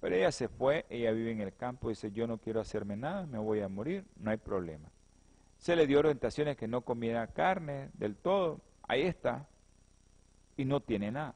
[0.00, 3.26] Pero ella se fue, ella vive en el campo, dice, yo no quiero hacerme nada,
[3.26, 4.88] me voy a morir, no hay problema.
[5.58, 9.46] Se le dio orientaciones que no comiera carne del todo, ahí está,
[10.56, 11.34] y no tiene nada,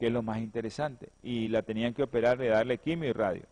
[0.00, 1.10] que es lo más interesante.
[1.22, 3.42] Y la tenían que operar de darle quimio y radio.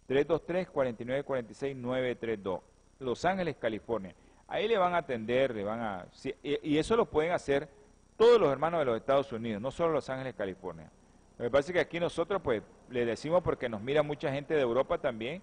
[0.09, 2.61] 323-4946-932.
[3.01, 4.15] Los Ángeles, California.
[4.49, 6.07] Ahí le van a atender, le van a...
[6.43, 7.69] y eso lo pueden hacer
[8.17, 10.91] todos los hermanos de los Estados Unidos, no solo Los Ángeles, California.
[11.39, 14.99] Me parece que aquí nosotros, pues, le decimos porque nos mira mucha gente de Europa
[14.99, 15.43] también,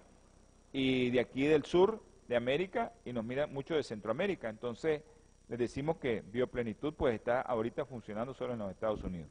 [0.72, 4.48] y de aquí del sur de América, y nos mira mucho de Centroamérica.
[4.48, 5.02] Entonces,
[5.48, 9.30] les decimos que Bioplenitud, pues, está ahorita funcionando solo en los Estados Unidos.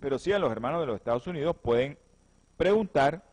[0.00, 1.98] Pero sí a los hermanos de los Estados Unidos pueden
[2.56, 3.24] preguntar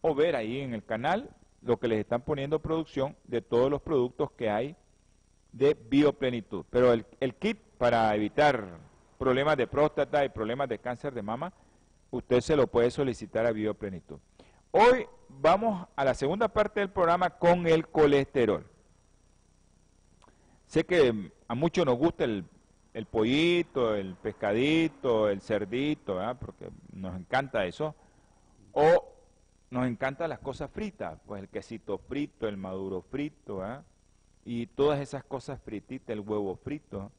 [0.00, 1.30] o ver ahí en el canal
[1.62, 4.76] lo que les están poniendo producción de todos los productos que hay
[5.52, 6.64] de bioplenitud.
[6.70, 8.78] Pero el, el kit para evitar
[9.18, 11.52] problemas de próstata y problemas de cáncer de mama,
[12.10, 14.18] usted se lo puede solicitar a Bioplenitud.
[14.70, 18.66] Hoy vamos a la segunda parte del programa con el colesterol.
[20.66, 22.44] Sé que a muchos nos gusta el,
[23.10, 27.94] pollito, el pescadito, el cerdito, porque nos encanta eso.
[28.72, 29.12] O
[29.70, 33.62] nos encantan las cosas fritas, pues el quesito frito, el maduro frito,
[34.44, 37.10] y todas esas cosas frititas, el huevo frito.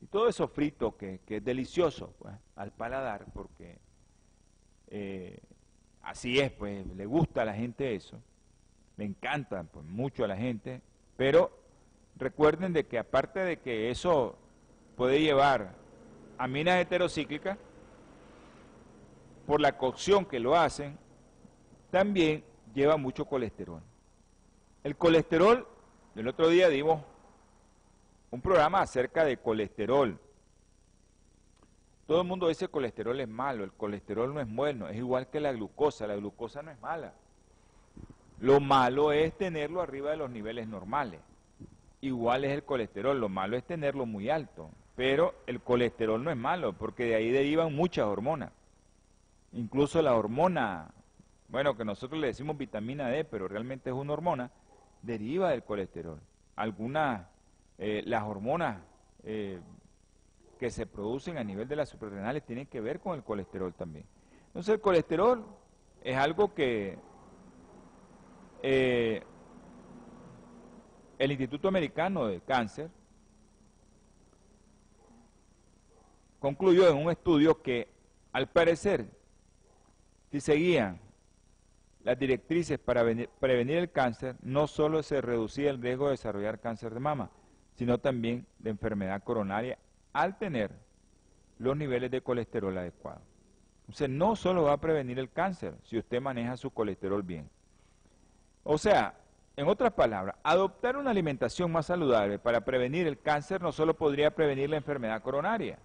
[0.00, 3.78] Y todo eso frito que, es delicioso pues, al paladar, porque
[4.88, 5.38] eh,
[6.02, 8.20] así es, pues le gusta a la gente eso,
[8.96, 10.82] le encanta pues, mucho a la gente,
[11.16, 11.55] pero
[12.18, 14.36] recuerden de que aparte de que eso
[14.96, 15.74] puede llevar
[16.38, 17.58] a minas heterocíclicas,
[19.46, 20.98] por la cocción que lo hacen,
[21.90, 23.80] también lleva mucho colesterol.
[24.82, 25.66] El colesterol,
[26.16, 27.02] el otro día dimos
[28.30, 30.18] un programa acerca de colesterol.
[32.06, 35.28] Todo el mundo dice que colesterol es malo, el colesterol no es bueno, es igual
[35.28, 37.14] que la glucosa, la glucosa no es mala.
[38.40, 41.20] Lo malo es tenerlo arriba de los niveles normales.
[42.06, 44.70] Igual es el colesterol, lo malo es tenerlo muy alto.
[44.94, 48.52] Pero el colesterol no es malo, porque de ahí derivan muchas hormonas.
[49.52, 50.88] Incluso la hormona,
[51.48, 54.52] bueno, que nosotros le decimos vitamina D, pero realmente es una hormona,
[55.02, 56.20] deriva del colesterol.
[56.54, 57.26] Algunas
[57.78, 58.78] eh, las hormonas
[59.24, 59.58] eh,
[60.60, 64.06] que se producen a nivel de las suprarrenales tienen que ver con el colesterol también.
[64.46, 65.44] Entonces el colesterol
[66.04, 66.98] es algo que
[68.62, 69.24] eh,
[71.18, 72.90] el Instituto Americano de Cáncer
[76.38, 77.88] concluyó en un estudio que
[78.32, 79.06] al parecer
[80.30, 81.00] si seguían
[82.04, 83.02] las directrices para
[83.40, 87.30] prevenir el cáncer, no solo se reducía el riesgo de desarrollar cáncer de mama,
[87.74, 89.78] sino también de enfermedad coronaria
[90.12, 90.70] al tener
[91.58, 93.22] los niveles de colesterol adecuados.
[93.80, 97.48] Entonces, no solo va a prevenir el cáncer si usted maneja su colesterol bien.
[98.62, 99.14] O sea,
[99.56, 104.34] en otras palabras, adoptar una alimentación más saludable para prevenir el cáncer no solo podría
[104.34, 105.78] prevenir la enfermedad coronaria,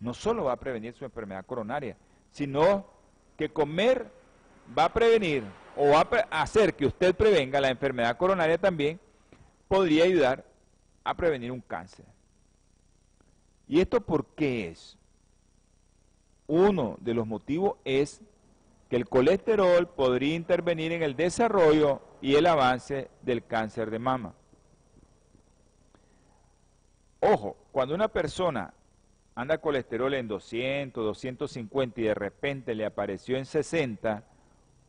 [0.00, 1.96] no solo va a prevenir su enfermedad coronaria,
[2.30, 2.86] sino
[3.36, 4.10] que comer
[4.76, 5.44] va a prevenir
[5.76, 8.98] o va a hacer que usted prevenga la enfermedad coronaria también,
[9.68, 10.44] podría ayudar
[11.04, 12.06] a prevenir un cáncer.
[13.68, 14.96] ¿Y esto por qué es?
[16.46, 18.22] Uno de los motivos es
[18.88, 24.34] que el colesterol podría intervenir en el desarrollo y el avance del cáncer de mama.
[27.20, 28.72] Ojo, cuando una persona
[29.34, 34.24] anda colesterol en 200, 250 y de repente le apareció en 60,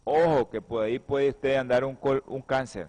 [0.03, 1.95] ojo que por ahí puede usted andar un,
[2.41, 2.87] cáncer.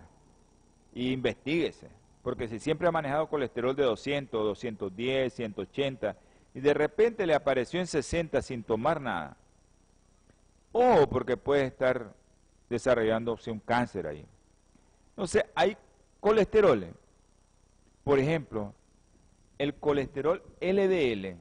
[0.93, 1.89] Y investiguese.
[2.23, 6.17] Porque si siempre ha manejado colesterol de 200, 210, 180
[6.55, 9.37] y de repente le apareció en 60 sin tomar nada,
[10.73, 12.15] o porque puede estar
[12.71, 14.25] desarrollándose un cáncer ahí.
[15.11, 15.77] Entonces, hay
[16.21, 16.87] colesterol.
[18.05, 18.73] Por ejemplo,
[19.59, 21.37] el colesterol LDL,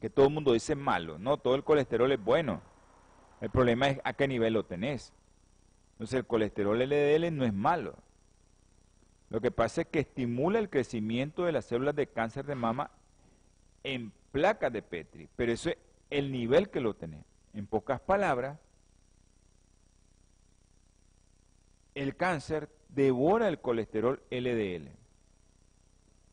[0.00, 2.62] que todo el mundo dice malo, no, todo el colesterol es bueno.
[3.40, 5.12] El problema es a qué nivel lo tenés.
[5.92, 7.94] Entonces, el colesterol LDL no es malo.
[9.28, 12.90] Lo que pasa es que estimula el crecimiento de las células de cáncer de mama
[13.84, 15.76] en placas de Petri, pero eso es
[16.10, 17.26] el nivel que lo tenemos.
[17.54, 18.58] En pocas palabras,
[21.94, 24.88] el cáncer devora el colesterol LDL.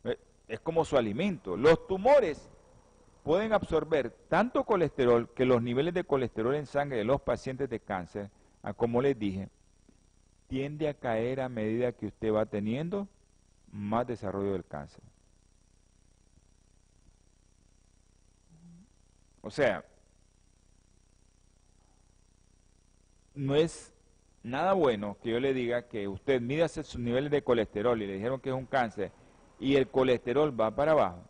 [0.03, 1.57] Eh, es como su alimento.
[1.57, 2.49] Los tumores
[3.23, 7.79] pueden absorber tanto colesterol que los niveles de colesterol en sangre de los pacientes de
[7.79, 8.29] cáncer,
[8.77, 9.49] como les dije,
[10.47, 13.07] tiende a caer a medida que usted va teniendo
[13.71, 15.03] más desarrollo del cáncer.
[19.41, 19.83] O sea,
[23.35, 23.93] no es
[24.47, 28.13] nada bueno que yo le diga que usted mídase sus niveles de colesterol y le
[28.13, 29.11] dijeron que es un cáncer
[29.59, 31.23] y el colesterol va para abajo.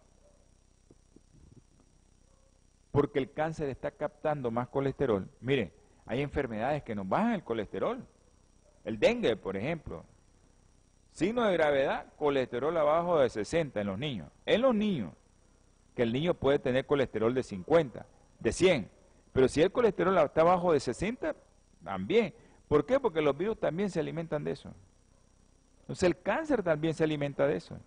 [2.91, 5.28] Porque el cáncer está captando más colesterol.
[5.41, 5.72] Mire,
[6.05, 8.05] hay enfermedades que nos bajan el colesterol.
[8.84, 10.03] El dengue, por ejemplo.
[11.11, 14.32] Signo de gravedad, colesterol abajo de 60 en los niños.
[14.45, 15.13] En los niños,
[15.95, 18.05] que el niño puede tener colesterol de 50,
[18.39, 18.89] de 100.
[19.34, 21.36] Pero si el colesterol está abajo de 60,
[21.84, 22.34] también.
[22.68, 22.99] ¿Por qué?
[22.99, 24.74] Porque los virus también se alimentan de eso.
[25.82, 27.78] Entonces el cáncer también se alimenta de eso.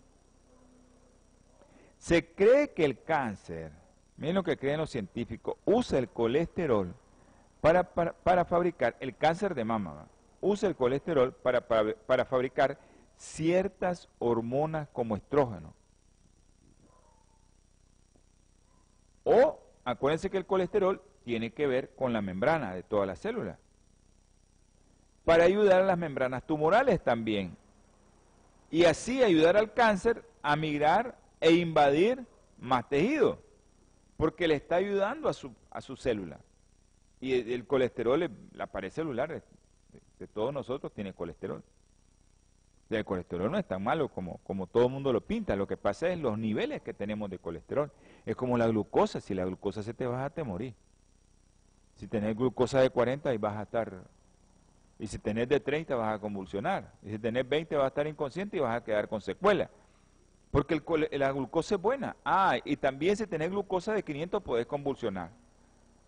[1.98, 3.72] Se cree que el cáncer,
[4.16, 6.94] miren lo que creen los científicos, usa el colesterol
[7.60, 10.06] para, para, fabricar el cáncer de mama.
[10.40, 12.78] Usa el colesterol para, para fabricar
[13.18, 15.74] ciertas hormonas como estrógeno.
[19.24, 23.58] O acuérdense que el colesterol tiene que ver con la membrana de todas las células
[25.24, 27.56] para ayudar a las membranas tumorales también.
[28.70, 32.24] Y así ayudar al cáncer a migrar e invadir
[32.58, 33.38] más tejido,
[34.16, 36.38] porque le está ayudando a su, a su célula.
[37.20, 39.42] Y el, colesterol, la pared celular
[40.18, 41.62] de, todos nosotros tiene colesterol.
[42.88, 45.76] el colesterol no es tan malo como, como todo el mundo lo pinta, lo que
[45.76, 47.90] pasa es los niveles que tenemos de colesterol.
[48.24, 50.74] Es como la glucosa, si la glucosa se te baja te morir.
[51.96, 54.04] Si tenés glucosa de 40 y vas a estar
[55.00, 56.92] y si tenés de 30 vas a convulsionar.
[57.02, 59.70] Y si tenés 20 vas a estar inconsciente y vas a quedar con secuela.
[60.50, 62.16] Porque el, la glucosa es buena.
[62.22, 65.30] Ah, y también si tenés glucosa de 500 puedes convulsionar.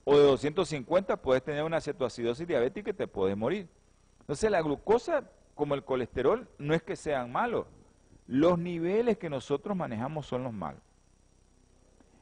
[0.05, 3.67] O de 250 puedes tener una cetoacidosis diabética y te puedes morir.
[4.21, 5.25] Entonces la glucosa,
[5.55, 7.65] como el colesterol, no es que sean malos.
[8.27, 10.83] Los niveles que nosotros manejamos son los malos.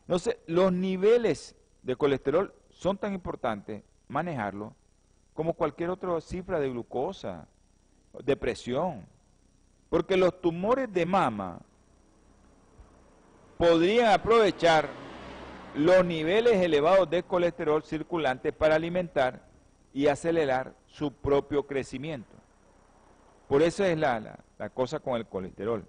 [0.02, 4.72] Entonces, los niveles de colesterol son tan importantes manejarlos
[5.40, 7.48] como cualquier otra cifra de glucosa,
[8.22, 9.06] de presión.
[9.88, 11.62] Porque los tumores de mama
[13.56, 14.90] podrían aprovechar
[15.74, 19.40] los niveles elevados de colesterol circulante para alimentar
[19.94, 22.36] y acelerar su propio crecimiento.
[23.48, 25.86] Por eso es la, la cosa con el colesterol.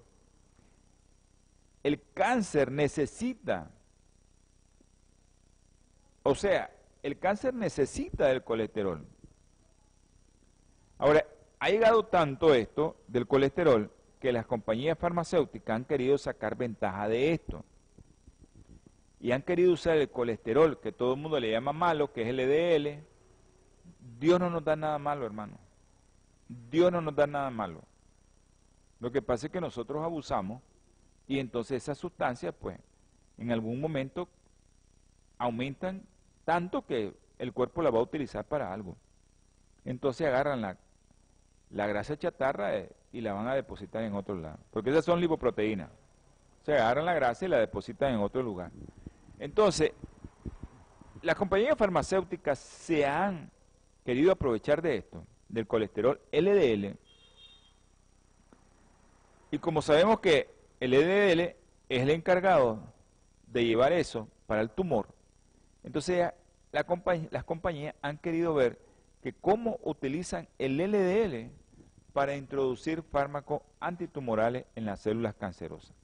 [1.83, 3.69] El cáncer necesita,
[6.23, 6.73] o sea,
[7.03, 9.05] el cáncer necesita del colesterol.
[11.01, 11.25] Ahora,
[11.59, 17.33] ha llegado tanto esto del colesterol que las compañías farmacéuticas han querido sacar ventaja de
[17.33, 17.65] esto.
[19.19, 22.31] Y han querido usar el colesterol, que todo el mundo le llama malo, que es
[22.31, 23.03] LDL.
[24.19, 25.57] Dios no nos da nada malo, hermano.
[26.47, 27.81] Dios no nos da nada malo.
[28.99, 30.61] Lo que pasa es que nosotros abusamos
[31.27, 32.77] y entonces esas sustancias, pues,
[33.39, 34.29] en algún momento
[35.39, 36.03] aumentan
[36.45, 38.95] tanto que el cuerpo la va a utilizar para algo.
[39.83, 40.77] Entonces agarran la
[41.73, 44.57] la grasa chatarra eh, y la van a depositar en otro lado.
[44.71, 45.89] Porque esas son lipoproteínas.
[46.63, 48.71] Se agarran la grasa y la depositan en otro lugar.
[49.39, 49.91] Entonces,
[51.21, 53.49] las compañías farmacéuticas se han
[54.05, 56.97] querido aprovechar de esto, del colesterol LDL.
[59.51, 60.49] Y como sabemos que
[60.79, 61.55] el LDL
[61.89, 62.79] es el encargado
[63.47, 65.07] de llevar eso para el tumor,
[65.83, 66.31] entonces
[66.71, 66.85] las
[67.43, 68.79] compañías han querido ver
[69.21, 71.51] que cómo utilizan el LDL
[72.13, 75.95] para introducir fármacos antitumorales en las células cancerosas.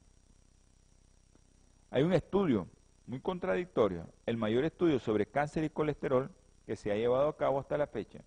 [1.91, 2.67] Hay un estudio
[3.05, 6.29] muy contradictorio, el mayor estudio sobre cáncer y colesterol
[6.65, 8.19] que se ha llevado a cabo hasta la fecha,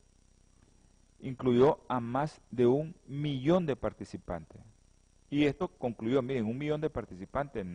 [1.21, 4.61] incluyó a más de un millón de participantes.
[5.29, 7.67] Y esto concluyó, miren, un millón de participantes,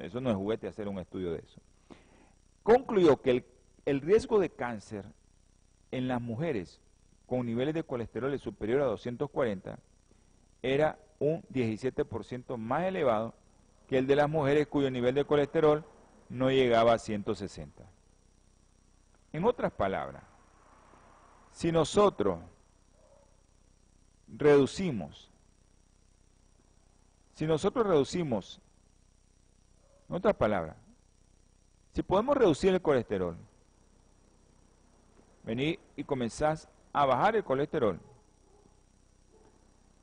[0.00, 1.60] eso no es juguete hacer un estudio de eso.
[2.62, 3.44] Concluyó que el,
[3.84, 5.04] el riesgo de cáncer
[5.90, 6.80] en las mujeres
[7.26, 9.78] con niveles de colesterol superior a 240
[10.62, 13.34] era un 17% más elevado
[13.88, 15.84] que el de las mujeres cuyo nivel de colesterol
[16.28, 17.84] no llegaba a 160.
[19.32, 20.22] En otras palabras,
[21.52, 22.38] si nosotros
[24.28, 25.30] reducimos,
[27.34, 28.60] si nosotros reducimos,
[30.08, 30.76] en otras palabras,
[31.92, 33.36] si podemos reducir el colesterol,
[35.44, 38.00] venir y comenzás a bajar el colesterol,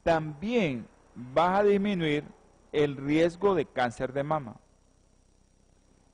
[0.04, 0.86] también
[1.16, 2.24] vas a disminuir
[2.72, 4.58] el riesgo de cáncer de mama.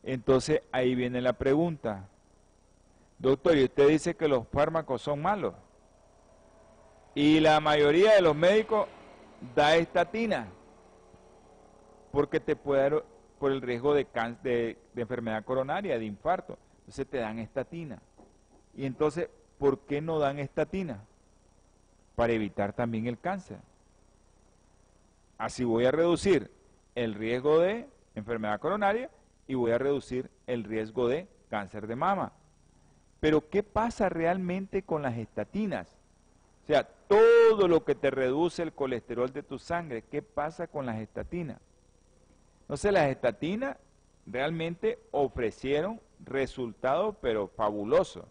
[0.03, 2.07] Entonces ahí viene la pregunta.
[3.17, 5.53] Doctor, y usted dice que los fármacos son malos.
[7.13, 8.87] Y la mayoría de los médicos
[9.53, 10.47] da estatina
[12.13, 13.03] porque te puede dar
[13.37, 14.07] por el riesgo de,
[14.43, 16.57] de, enfermedad coronaria, de infarto.
[16.79, 18.01] Entonces te dan estatina.
[18.73, 19.29] Y entonces,
[19.59, 21.03] ¿por qué no dan estatina?
[22.15, 23.59] Para evitar también el cáncer.
[25.37, 26.49] Así voy a reducir
[26.95, 29.09] el riesgo de enfermedad coronaria
[29.47, 32.31] y voy a reducir el riesgo de cáncer de mama.
[33.19, 35.87] Pero ¿qué pasa realmente con las estatinas?
[36.63, 40.85] O sea, todo lo que te reduce el colesterol de tu sangre, ¿qué pasa con
[40.85, 41.59] las estatinas?
[42.61, 43.77] Entonces las estatinas
[44.25, 48.25] realmente ofrecieron resultados, pero fabulosos,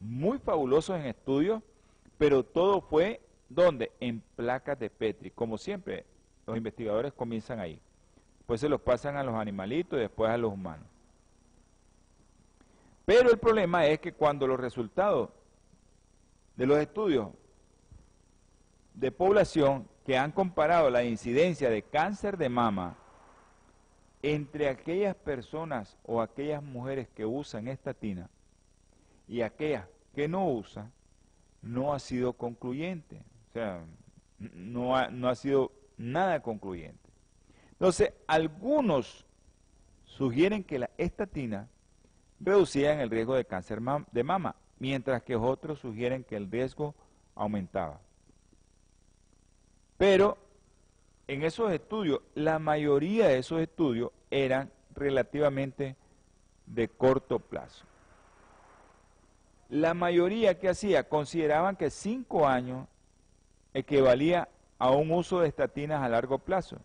[0.00, 1.62] muy fabulosos en estudios,
[2.16, 6.04] pero todo fue donde en placas de Petri, como siempre,
[6.46, 7.80] los investigadores comienzan ahí.
[8.38, 10.86] Después se los pasan a los animalitos y después a los humanos.
[13.04, 15.30] Pero el problema es que cuando los resultados
[16.56, 17.28] de los estudios
[18.94, 22.96] de población que han comparado la incidencia de cáncer de mama
[24.22, 28.28] entre aquellas personas o aquellas mujeres que usan estatina
[29.28, 30.92] y aquellas que no usan,
[31.62, 33.22] no ha sido concluyente.
[33.50, 33.84] O sea,
[34.38, 37.08] no ha, no ha sido nada concluyente.
[37.72, 39.26] Entonces, algunos
[40.04, 41.68] sugieren que la estatina
[42.40, 43.80] reducía el riesgo de cáncer
[44.12, 46.94] de mama, mientras que otros sugieren que el riesgo
[47.34, 48.00] aumentaba.
[49.96, 50.38] Pero
[51.26, 55.96] en esos estudios, la mayoría de esos estudios eran relativamente
[56.66, 57.84] de corto plazo.
[59.68, 62.86] La mayoría que hacía consideraban que cinco años
[63.74, 64.48] equivalía
[64.78, 66.78] a un uso de estatinas a largo plazo.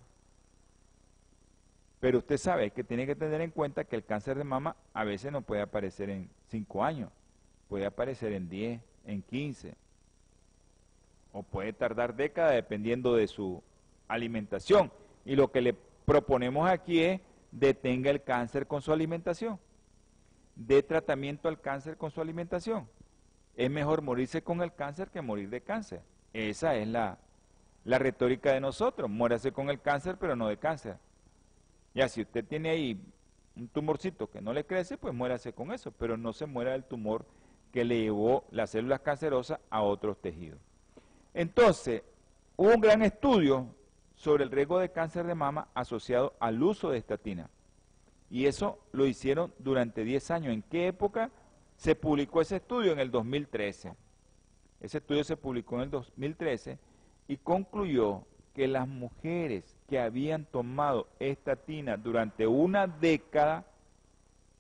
[2.00, 5.06] Pero usted sabe que tiene que tener en cuenta que el cáncer de mama a
[5.06, 7.10] veces no puede aparecer en cinco años,
[7.70, 9.76] puede aparecer en 10, en 15,
[11.32, 13.64] o puede tardar décadas dependiendo de su
[14.10, 14.92] alimentación.
[15.24, 15.74] Y lo que le
[16.06, 17.22] proponemos aquí es
[17.52, 19.58] detenga el cáncer con su alimentación,
[20.56, 22.88] dé tratamiento al cáncer con su alimentación.
[23.56, 26.02] Es mejor morirse con el cáncer que morir de cáncer.
[26.34, 27.18] Esa es la,
[27.84, 30.98] la retórica de nosotros, muérase con el cáncer pero no de cáncer.
[31.94, 33.00] Ya si usted tiene ahí
[33.56, 36.84] un tumorcito que no le crece, pues muérase con eso, pero no se muera del
[36.84, 37.26] tumor
[37.72, 40.60] que le llevó las células cancerosas a otros tejidos.
[41.34, 42.04] Entonces,
[42.56, 43.68] hubo un gran estudio
[44.16, 47.50] sobre el riesgo de cáncer de mama asociado al uso de estatina.
[48.30, 50.54] Y eso lo hicieron durante 10 años.
[50.54, 51.32] ¿En qué época
[51.76, 52.92] se publicó ese estudio?
[52.92, 53.94] En el 2013.
[54.82, 56.80] Ese estudio se publicó en el 2013
[57.28, 63.66] y concluyó que las mujeres que habían tomado estatina durante una década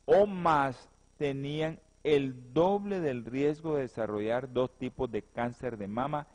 [0.05, 6.27] o más tenían el doble del riesgo de desarrollar dos tipos de cáncer de mama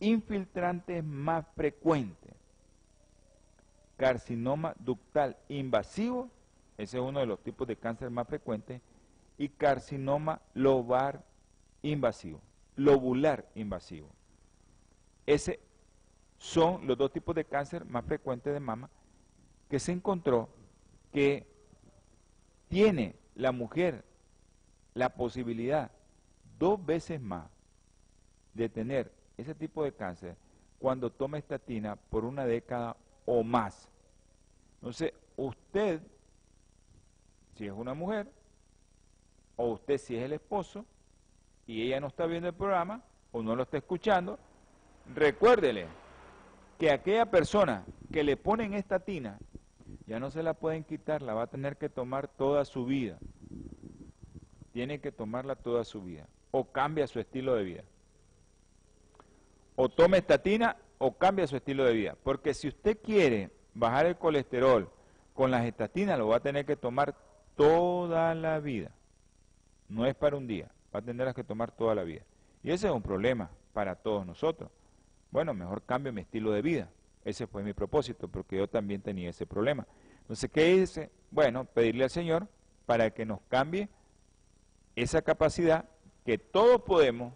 [0.00, 2.36] infiltrantes más frecuentes
[3.96, 6.30] carcinoma ductal invasivo,
[6.78, 8.80] ese es uno de los tipos de cáncer más frecuentes,
[9.38, 11.24] y carcinoma lobar
[11.82, 12.40] invasivo,
[12.74, 14.08] lobular invasivo.
[15.26, 15.60] Ese
[16.38, 18.90] son los dos tipos de cáncer más frecuentes de mama
[19.68, 20.48] que se encontró
[21.12, 21.46] que
[22.68, 24.04] tiene la mujer
[24.94, 25.90] la posibilidad
[26.58, 27.50] dos veces más
[28.54, 30.36] de tener ese tipo de cáncer
[30.78, 32.96] cuando toma estatina por una década
[33.26, 33.88] o más.
[34.76, 36.00] Entonces, usted,
[37.56, 38.30] si es una mujer,
[39.56, 40.84] o usted si es el esposo,
[41.66, 43.02] y ella no está viendo el programa,
[43.32, 44.38] o no lo está escuchando,
[45.14, 45.86] recuérdele
[46.78, 49.38] que aquella persona que le ponen estatina,
[50.06, 53.18] ya no se la pueden quitar, la va a tener que tomar toda su vida.
[54.72, 56.28] Tiene que tomarla toda su vida.
[56.50, 57.84] O cambia su estilo de vida.
[59.74, 62.16] O tome estatina o cambia su estilo de vida.
[62.22, 64.88] Porque si usted quiere bajar el colesterol
[65.34, 67.14] con las estatinas, lo va a tener que tomar
[67.56, 68.90] toda la vida.
[69.88, 72.22] No es para un día, va a tener que tomar toda la vida.
[72.62, 74.70] Y ese es un problema para todos nosotros.
[75.30, 76.88] Bueno, mejor cambio mi estilo de vida.
[77.24, 79.86] Ese fue mi propósito, porque yo también tenía ese problema.
[80.20, 81.10] Entonces, ¿qué hice?
[81.30, 82.46] Bueno, pedirle al Señor
[82.86, 83.88] para que nos cambie
[84.94, 85.88] esa capacidad
[86.24, 87.34] que todos podemos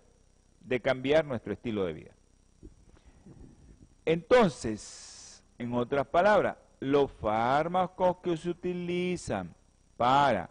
[0.61, 2.11] de cambiar nuestro estilo de vida.
[4.05, 9.55] Entonces, en otras palabras, los fármacos que se utilizan
[10.01, 10.49] para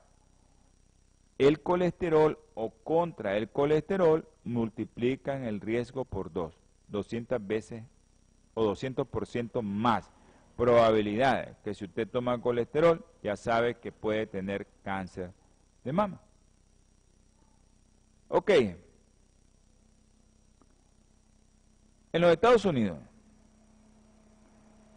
[1.39, 6.53] el colesterol o contra el colesterol multiplican el riesgo por dos,
[6.89, 7.83] 200 veces
[8.53, 10.11] o 200% más.
[10.55, 15.31] probabilidades que si usted toma colesterol, ya sabe que puede tener cáncer
[15.83, 16.21] de mama.
[18.27, 18.51] Ok.
[22.13, 22.99] En los Estados Unidos,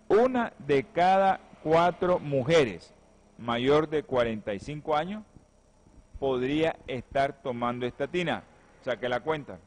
[0.09, 2.92] una de cada cuatro mujeres
[3.43, 5.24] mayor de 45 años
[6.18, 8.45] podría estar tomando estatina.
[8.82, 9.59] Saque la cuenta.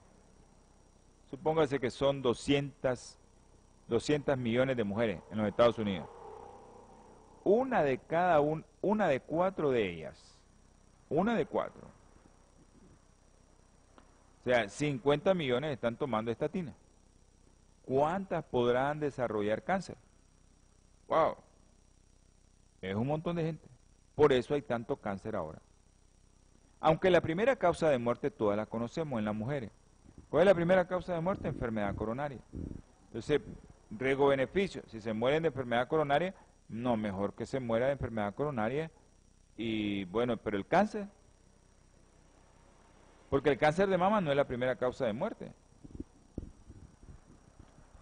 [1.29, 3.17] Supóngase que son 200,
[3.87, 6.07] 200 millones de mujeres en los Estados Unidos.
[7.43, 10.39] Una de cada un, una de cuatro de ellas,
[11.09, 11.87] una de cuatro.
[14.41, 16.73] O sea, 50 millones están tomando estatina.
[17.85, 19.97] ¿Cuántas podrán desarrollar cáncer?
[21.07, 21.35] Wow.
[22.89, 23.67] Es un montón de gente.
[24.15, 25.59] Por eso hay tanto cáncer ahora.
[26.79, 29.71] Aunque la primera causa de muerte todas la conocemos en las mujeres.
[30.29, 31.47] ¿Cuál es la primera causa de muerte?
[31.47, 32.39] Enfermedad coronaria.
[33.07, 33.41] Entonces,
[33.91, 34.83] riesgo-beneficio.
[34.87, 36.33] Si se mueren de enfermedad coronaria,
[36.69, 38.91] no, mejor que se muera de enfermedad coronaria.
[39.57, 41.07] Y bueno, pero el cáncer.
[43.29, 45.51] Porque el cáncer de mama no es la primera causa de muerte.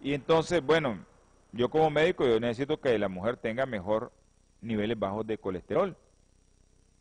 [0.00, 0.98] Y entonces, bueno,
[1.52, 4.12] yo como médico, yo necesito que la mujer tenga mejor
[4.64, 5.96] niveles bajos de colesterol.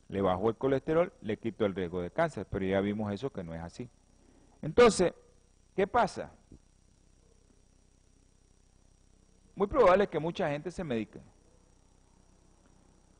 [0.09, 3.43] Le bajo el colesterol, le quito el riesgo de cáncer, pero ya vimos eso que
[3.43, 3.89] no es así.
[4.61, 5.13] Entonces,
[5.75, 6.31] ¿qué pasa?
[9.55, 11.19] Muy probable que mucha gente se medique.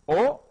[0.05, 0.43] O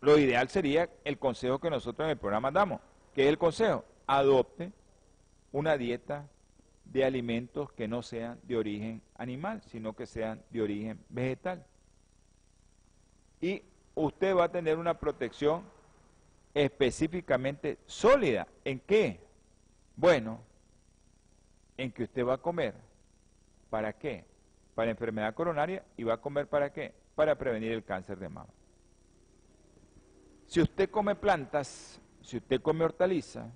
[0.00, 2.80] lo ideal sería el consejo que nosotros en el programa damos.
[3.14, 3.84] ¿Qué es el consejo?
[4.06, 4.72] Adopte
[5.52, 6.28] una dieta
[6.84, 11.64] de alimentos que no sean de origen animal, sino que sean de origen vegetal.
[13.40, 13.62] Y
[13.94, 15.64] usted va a tener una protección
[16.54, 18.46] específicamente sólida.
[18.64, 19.20] ¿En qué?
[19.96, 20.40] Bueno,
[21.76, 22.74] en que usted va a comer.
[23.70, 24.24] ¿Para qué?
[24.74, 26.94] Para enfermedad coronaria y va a comer para qué?
[27.14, 28.52] Para prevenir el cáncer de mama.
[30.46, 33.50] Si usted come plantas, si usted come hortaliza,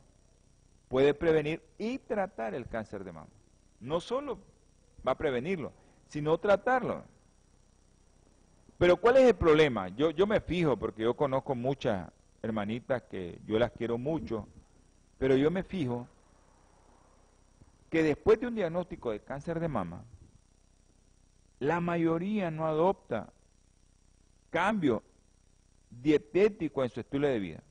[0.89, 3.31] puede prevenir y tratar el cáncer de mama.
[3.81, 4.39] No solo
[5.07, 5.73] va a prevenirlo,
[6.09, 7.05] sino tratarlo.
[8.83, 9.91] Pero ¿cuál es el problema?
[9.91, 12.11] Yo, yo me fijo, porque yo conozco muchas
[12.43, 14.49] hermanitas que yo las quiero mucho,
[15.19, 16.09] pero yo me fijo
[17.91, 20.03] que después de un diagnóstico de cáncer de mama,
[21.61, 23.33] la mayoría no adopta
[24.51, 25.05] cambio
[25.89, 27.63] dietético en su estilo de vida,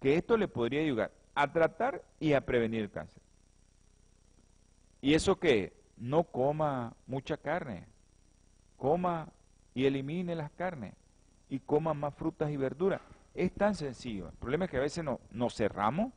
[0.00, 3.22] que esto le podría ayudar a tratar y a prevenir el cáncer.
[5.02, 7.84] ¿Y eso que No coma mucha carne,
[8.78, 9.30] coma
[9.74, 10.94] y elimine las carnes
[11.48, 13.00] y coma más frutas y verduras.
[13.34, 14.28] Es tan sencillo.
[14.28, 16.12] El problema es que a veces no, nos cerramos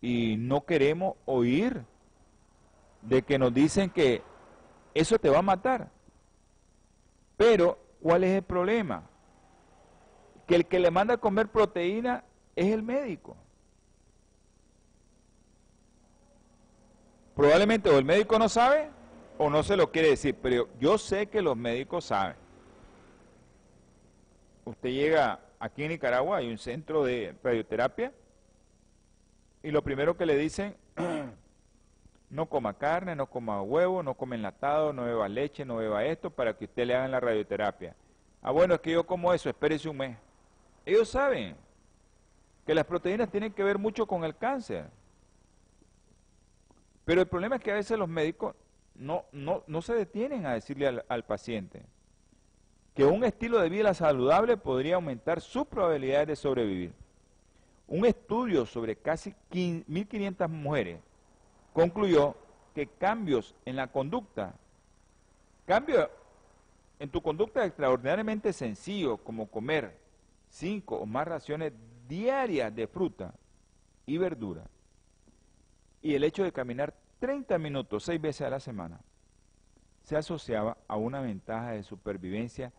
[0.00, 1.84] y no queremos oír
[3.02, 4.22] de que nos dicen que
[4.94, 5.90] eso te va a matar.
[7.36, 9.02] Pero, ¿cuál es el problema?
[10.46, 12.24] Que el que le manda a comer proteína
[12.56, 13.36] es el médico.
[17.34, 18.90] Probablemente o el médico no sabe
[19.38, 22.36] o no se lo quiere decir, pero yo sé que los médicos saben.
[24.70, 28.12] Usted llega aquí en Nicaragua, hay un centro de radioterapia,
[29.64, 30.76] y lo primero que le dicen,
[32.30, 36.30] no coma carne, no coma huevo, no coma enlatado, no beba leche, no beba esto,
[36.30, 37.96] para que usted le hagan la radioterapia.
[38.42, 40.16] Ah, bueno, es que yo como eso, espérese un mes.
[40.86, 41.56] Ellos saben
[42.64, 44.84] que las proteínas tienen que ver mucho con el cáncer.
[47.04, 48.54] Pero el problema es que a veces los médicos
[48.94, 51.82] no, no, no se detienen a decirle al, al, paciente
[53.00, 56.92] que un estilo de vida saludable podría aumentar sus probabilidades de sobrevivir.
[57.88, 61.00] Un estudio sobre casi 1.500 mujeres
[61.72, 62.36] concluyó
[62.74, 64.54] que cambios en la conducta,
[65.64, 66.10] cambios
[66.98, 69.96] en tu conducta extraordinariamente sencillo, como comer
[70.50, 71.72] cinco o más raciones
[72.06, 73.32] diarias de fruta
[74.04, 74.64] y verdura,
[76.02, 79.00] y el hecho de caminar 30 minutos seis veces a la semana
[80.02, 82.74] se asociaba a una ventaja de supervivencia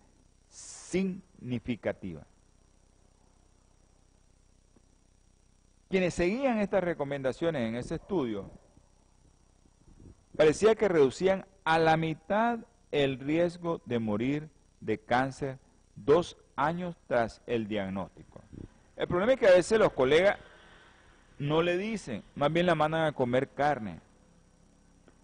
[0.52, 2.22] significativa.
[5.90, 8.50] Quienes seguían estas recomendaciones en ese estudio
[10.38, 12.60] parecía que reducían a la mitad
[12.92, 14.50] el riesgo de morir
[14.80, 15.58] de cáncer
[15.96, 18.42] dos años tras el diagnóstico.
[18.96, 20.38] El problema es que a veces los colegas
[21.40, 24.00] no le dicen, más bien la mandan a comer carne.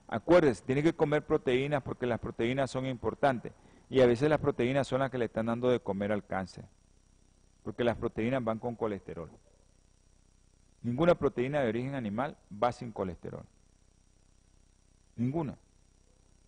[0.07, 3.53] Acuérdese, tiene que comer proteínas porque las proteínas son importantes.
[3.89, 6.65] Y a veces las proteínas son las que le están dando de comer al cáncer.
[7.63, 9.29] Porque las proteínas van con colesterol.
[10.83, 13.45] Ninguna proteína de origen animal va sin colesterol.
[15.15, 15.57] Ninguna.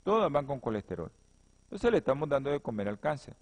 [0.04, 1.12] Todas van con colesterol.
[1.64, 3.36] Entonces le estamos dando de comer al cáncer.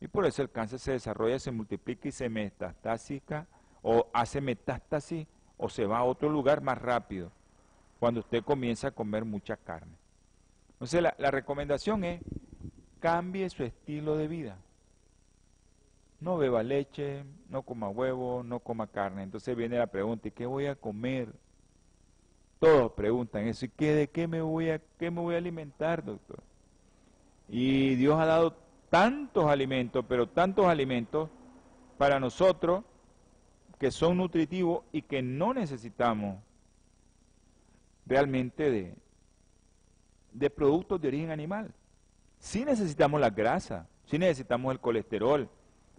[0.00, 3.46] Y por eso el cáncer se desarrolla, se multiplica y se metastásica
[3.82, 7.32] o hace metástasis o se va a otro lugar más rápido
[7.98, 9.96] cuando usted comienza a comer mucha carne.
[10.72, 12.20] Entonces la, la recomendación es
[13.00, 14.58] cambie su estilo de vida.
[16.20, 19.22] No beba leche, no coma huevo, no coma carne.
[19.22, 21.32] Entonces viene la pregunta, ¿y qué voy a comer?
[22.58, 26.04] Todos preguntan eso, ¿y qué, de qué me voy a, qué me voy a alimentar,
[26.04, 26.42] doctor?
[27.48, 28.56] Y Dios ha dado
[28.90, 31.30] tantos alimentos, pero tantos alimentos
[31.98, 32.84] para nosotros
[33.78, 36.42] que son nutritivos y que no necesitamos
[38.06, 38.94] realmente de,
[40.32, 41.72] de productos de origen animal.
[42.38, 45.48] Sí necesitamos la grasa, sí necesitamos el colesterol,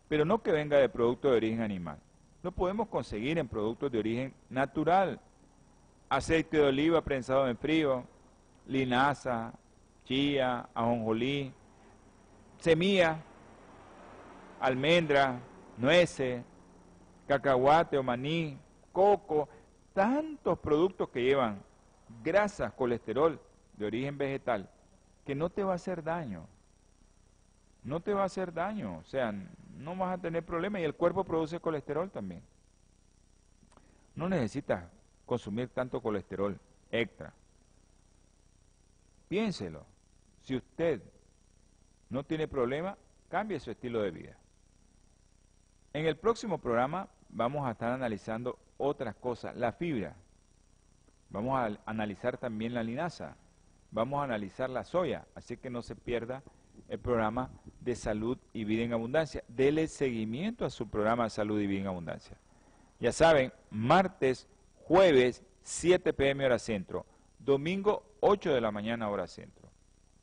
[0.07, 1.99] pero no que venga de productos de origen animal.
[2.41, 5.19] Lo podemos conseguir en productos de origen natural.
[6.07, 8.05] Aceite de oliva prensado en frío,
[8.65, 9.53] linaza,
[10.05, 11.53] chía, ajonjolí,
[12.57, 13.21] semilla,
[14.59, 15.39] almendra,
[15.77, 16.43] nueces,
[17.27, 18.57] cacahuate o maní,
[18.91, 19.47] coco,
[19.93, 21.61] tantos productos que llevan
[22.23, 23.39] grasas, colesterol
[23.73, 24.69] de origen vegetal,
[25.29, 26.47] que no te va a hacer daño.
[27.83, 29.31] No te va a hacer daño, o sea,
[29.77, 32.41] no vas a tener problemas y el cuerpo produce colesterol también.
[34.15, 34.89] No necesitas
[35.27, 36.59] consumir tanto colesterol
[36.89, 37.31] extra.
[39.27, 39.85] Piénselo.
[40.41, 40.99] Si usted
[42.09, 42.97] no tiene problema,
[43.29, 44.35] cambie su estilo de vida.
[45.93, 50.15] En el próximo programa vamos a estar analizando otras cosas, la fibra.
[51.29, 53.37] Vamos a analizar también la linaza.
[53.91, 56.43] Vamos a analizar la soya, así que no se pierda
[56.87, 57.49] el programa
[57.81, 59.43] de salud y vida en abundancia.
[59.47, 62.37] Dele seguimiento a su programa de salud y vida en abundancia.
[62.99, 64.47] Ya saben, martes,
[64.83, 67.05] jueves, 7 pm hora centro,
[67.39, 69.69] domingo 8 de la mañana hora centro,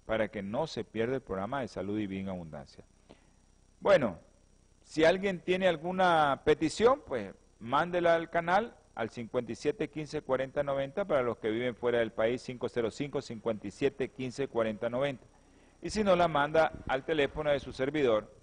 [0.04, 2.84] para que no se pierda el programa de salud y vida en abundancia.
[3.80, 4.18] Bueno,
[4.84, 11.22] si alguien tiene alguna petición, pues mándela al canal al 57 15 40 90 para
[11.22, 15.24] los que viven fuera del país 505 57 15 40 90
[15.82, 18.34] y si no la manda al teléfono de su servidor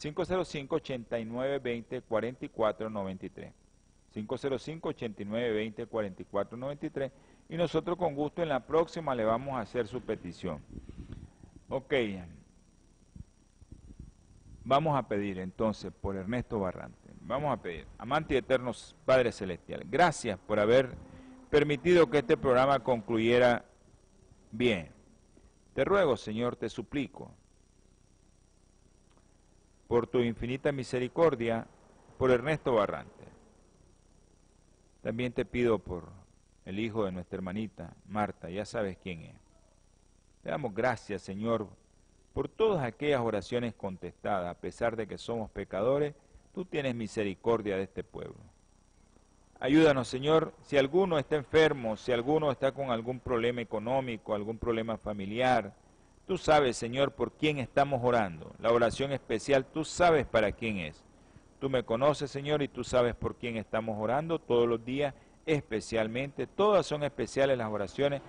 [0.00, 3.52] 505 89 20 44 93
[4.12, 7.12] 505 89 20 44 93
[7.48, 10.60] y nosotros con gusto en la próxima le vamos a hacer su petición.
[11.68, 11.94] Ok.
[14.64, 19.84] Vamos a pedir entonces por Ernesto Barrante vamos a pedir amante y eternos Padre Celestial
[19.88, 20.94] gracias por haber
[21.50, 23.64] permitido que este programa concluyera
[24.50, 25.02] bien
[25.74, 27.30] te ruego, Señor, te suplico,
[29.88, 31.66] por tu infinita misericordia,
[32.18, 33.24] por Ernesto Barrante.
[35.02, 36.10] También te pido por
[36.66, 39.34] el hijo de nuestra hermanita, Marta, ya sabes quién es.
[40.42, 41.68] Te damos gracias, Señor,
[42.34, 46.14] por todas aquellas oraciones contestadas, a pesar de que somos pecadores,
[46.54, 48.36] tú tienes misericordia de este pueblo.
[49.60, 54.96] Ayúdanos, Señor, si alguno está enfermo, si alguno está con algún problema económico, algún problema
[54.96, 55.72] familiar.
[56.26, 58.52] Tú sabes, Señor, por quién estamos orando.
[58.60, 61.04] La oración especial, tú sabes para quién es.
[61.60, 65.14] Tú me conoces, Señor, y tú sabes por quién estamos orando todos los días,
[65.46, 66.48] especialmente.
[66.48, 68.20] Todas son especiales las oraciones,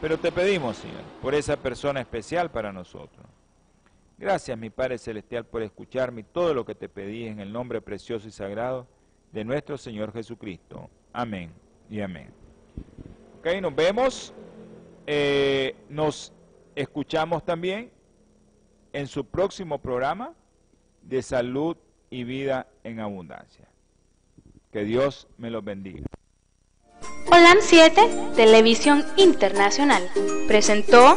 [0.00, 3.26] pero te pedimos, Señor, por esa persona especial para nosotros.
[4.18, 7.82] Gracias, mi Padre Celestial, por escucharme y todo lo que te pedí en el nombre
[7.82, 8.86] precioso y sagrado
[9.32, 10.88] de nuestro Señor Jesucristo.
[11.12, 11.52] Amén
[11.90, 12.30] y amén.
[13.38, 14.32] Ok, nos vemos.
[15.06, 16.32] Eh, nos
[16.74, 17.90] escuchamos también
[18.92, 20.32] en su próximo programa
[21.02, 21.76] de salud
[22.08, 23.68] y vida en abundancia.
[24.72, 26.06] Que Dios me los bendiga.
[27.30, 30.08] Holan 7, Televisión Internacional,
[30.48, 31.16] presentó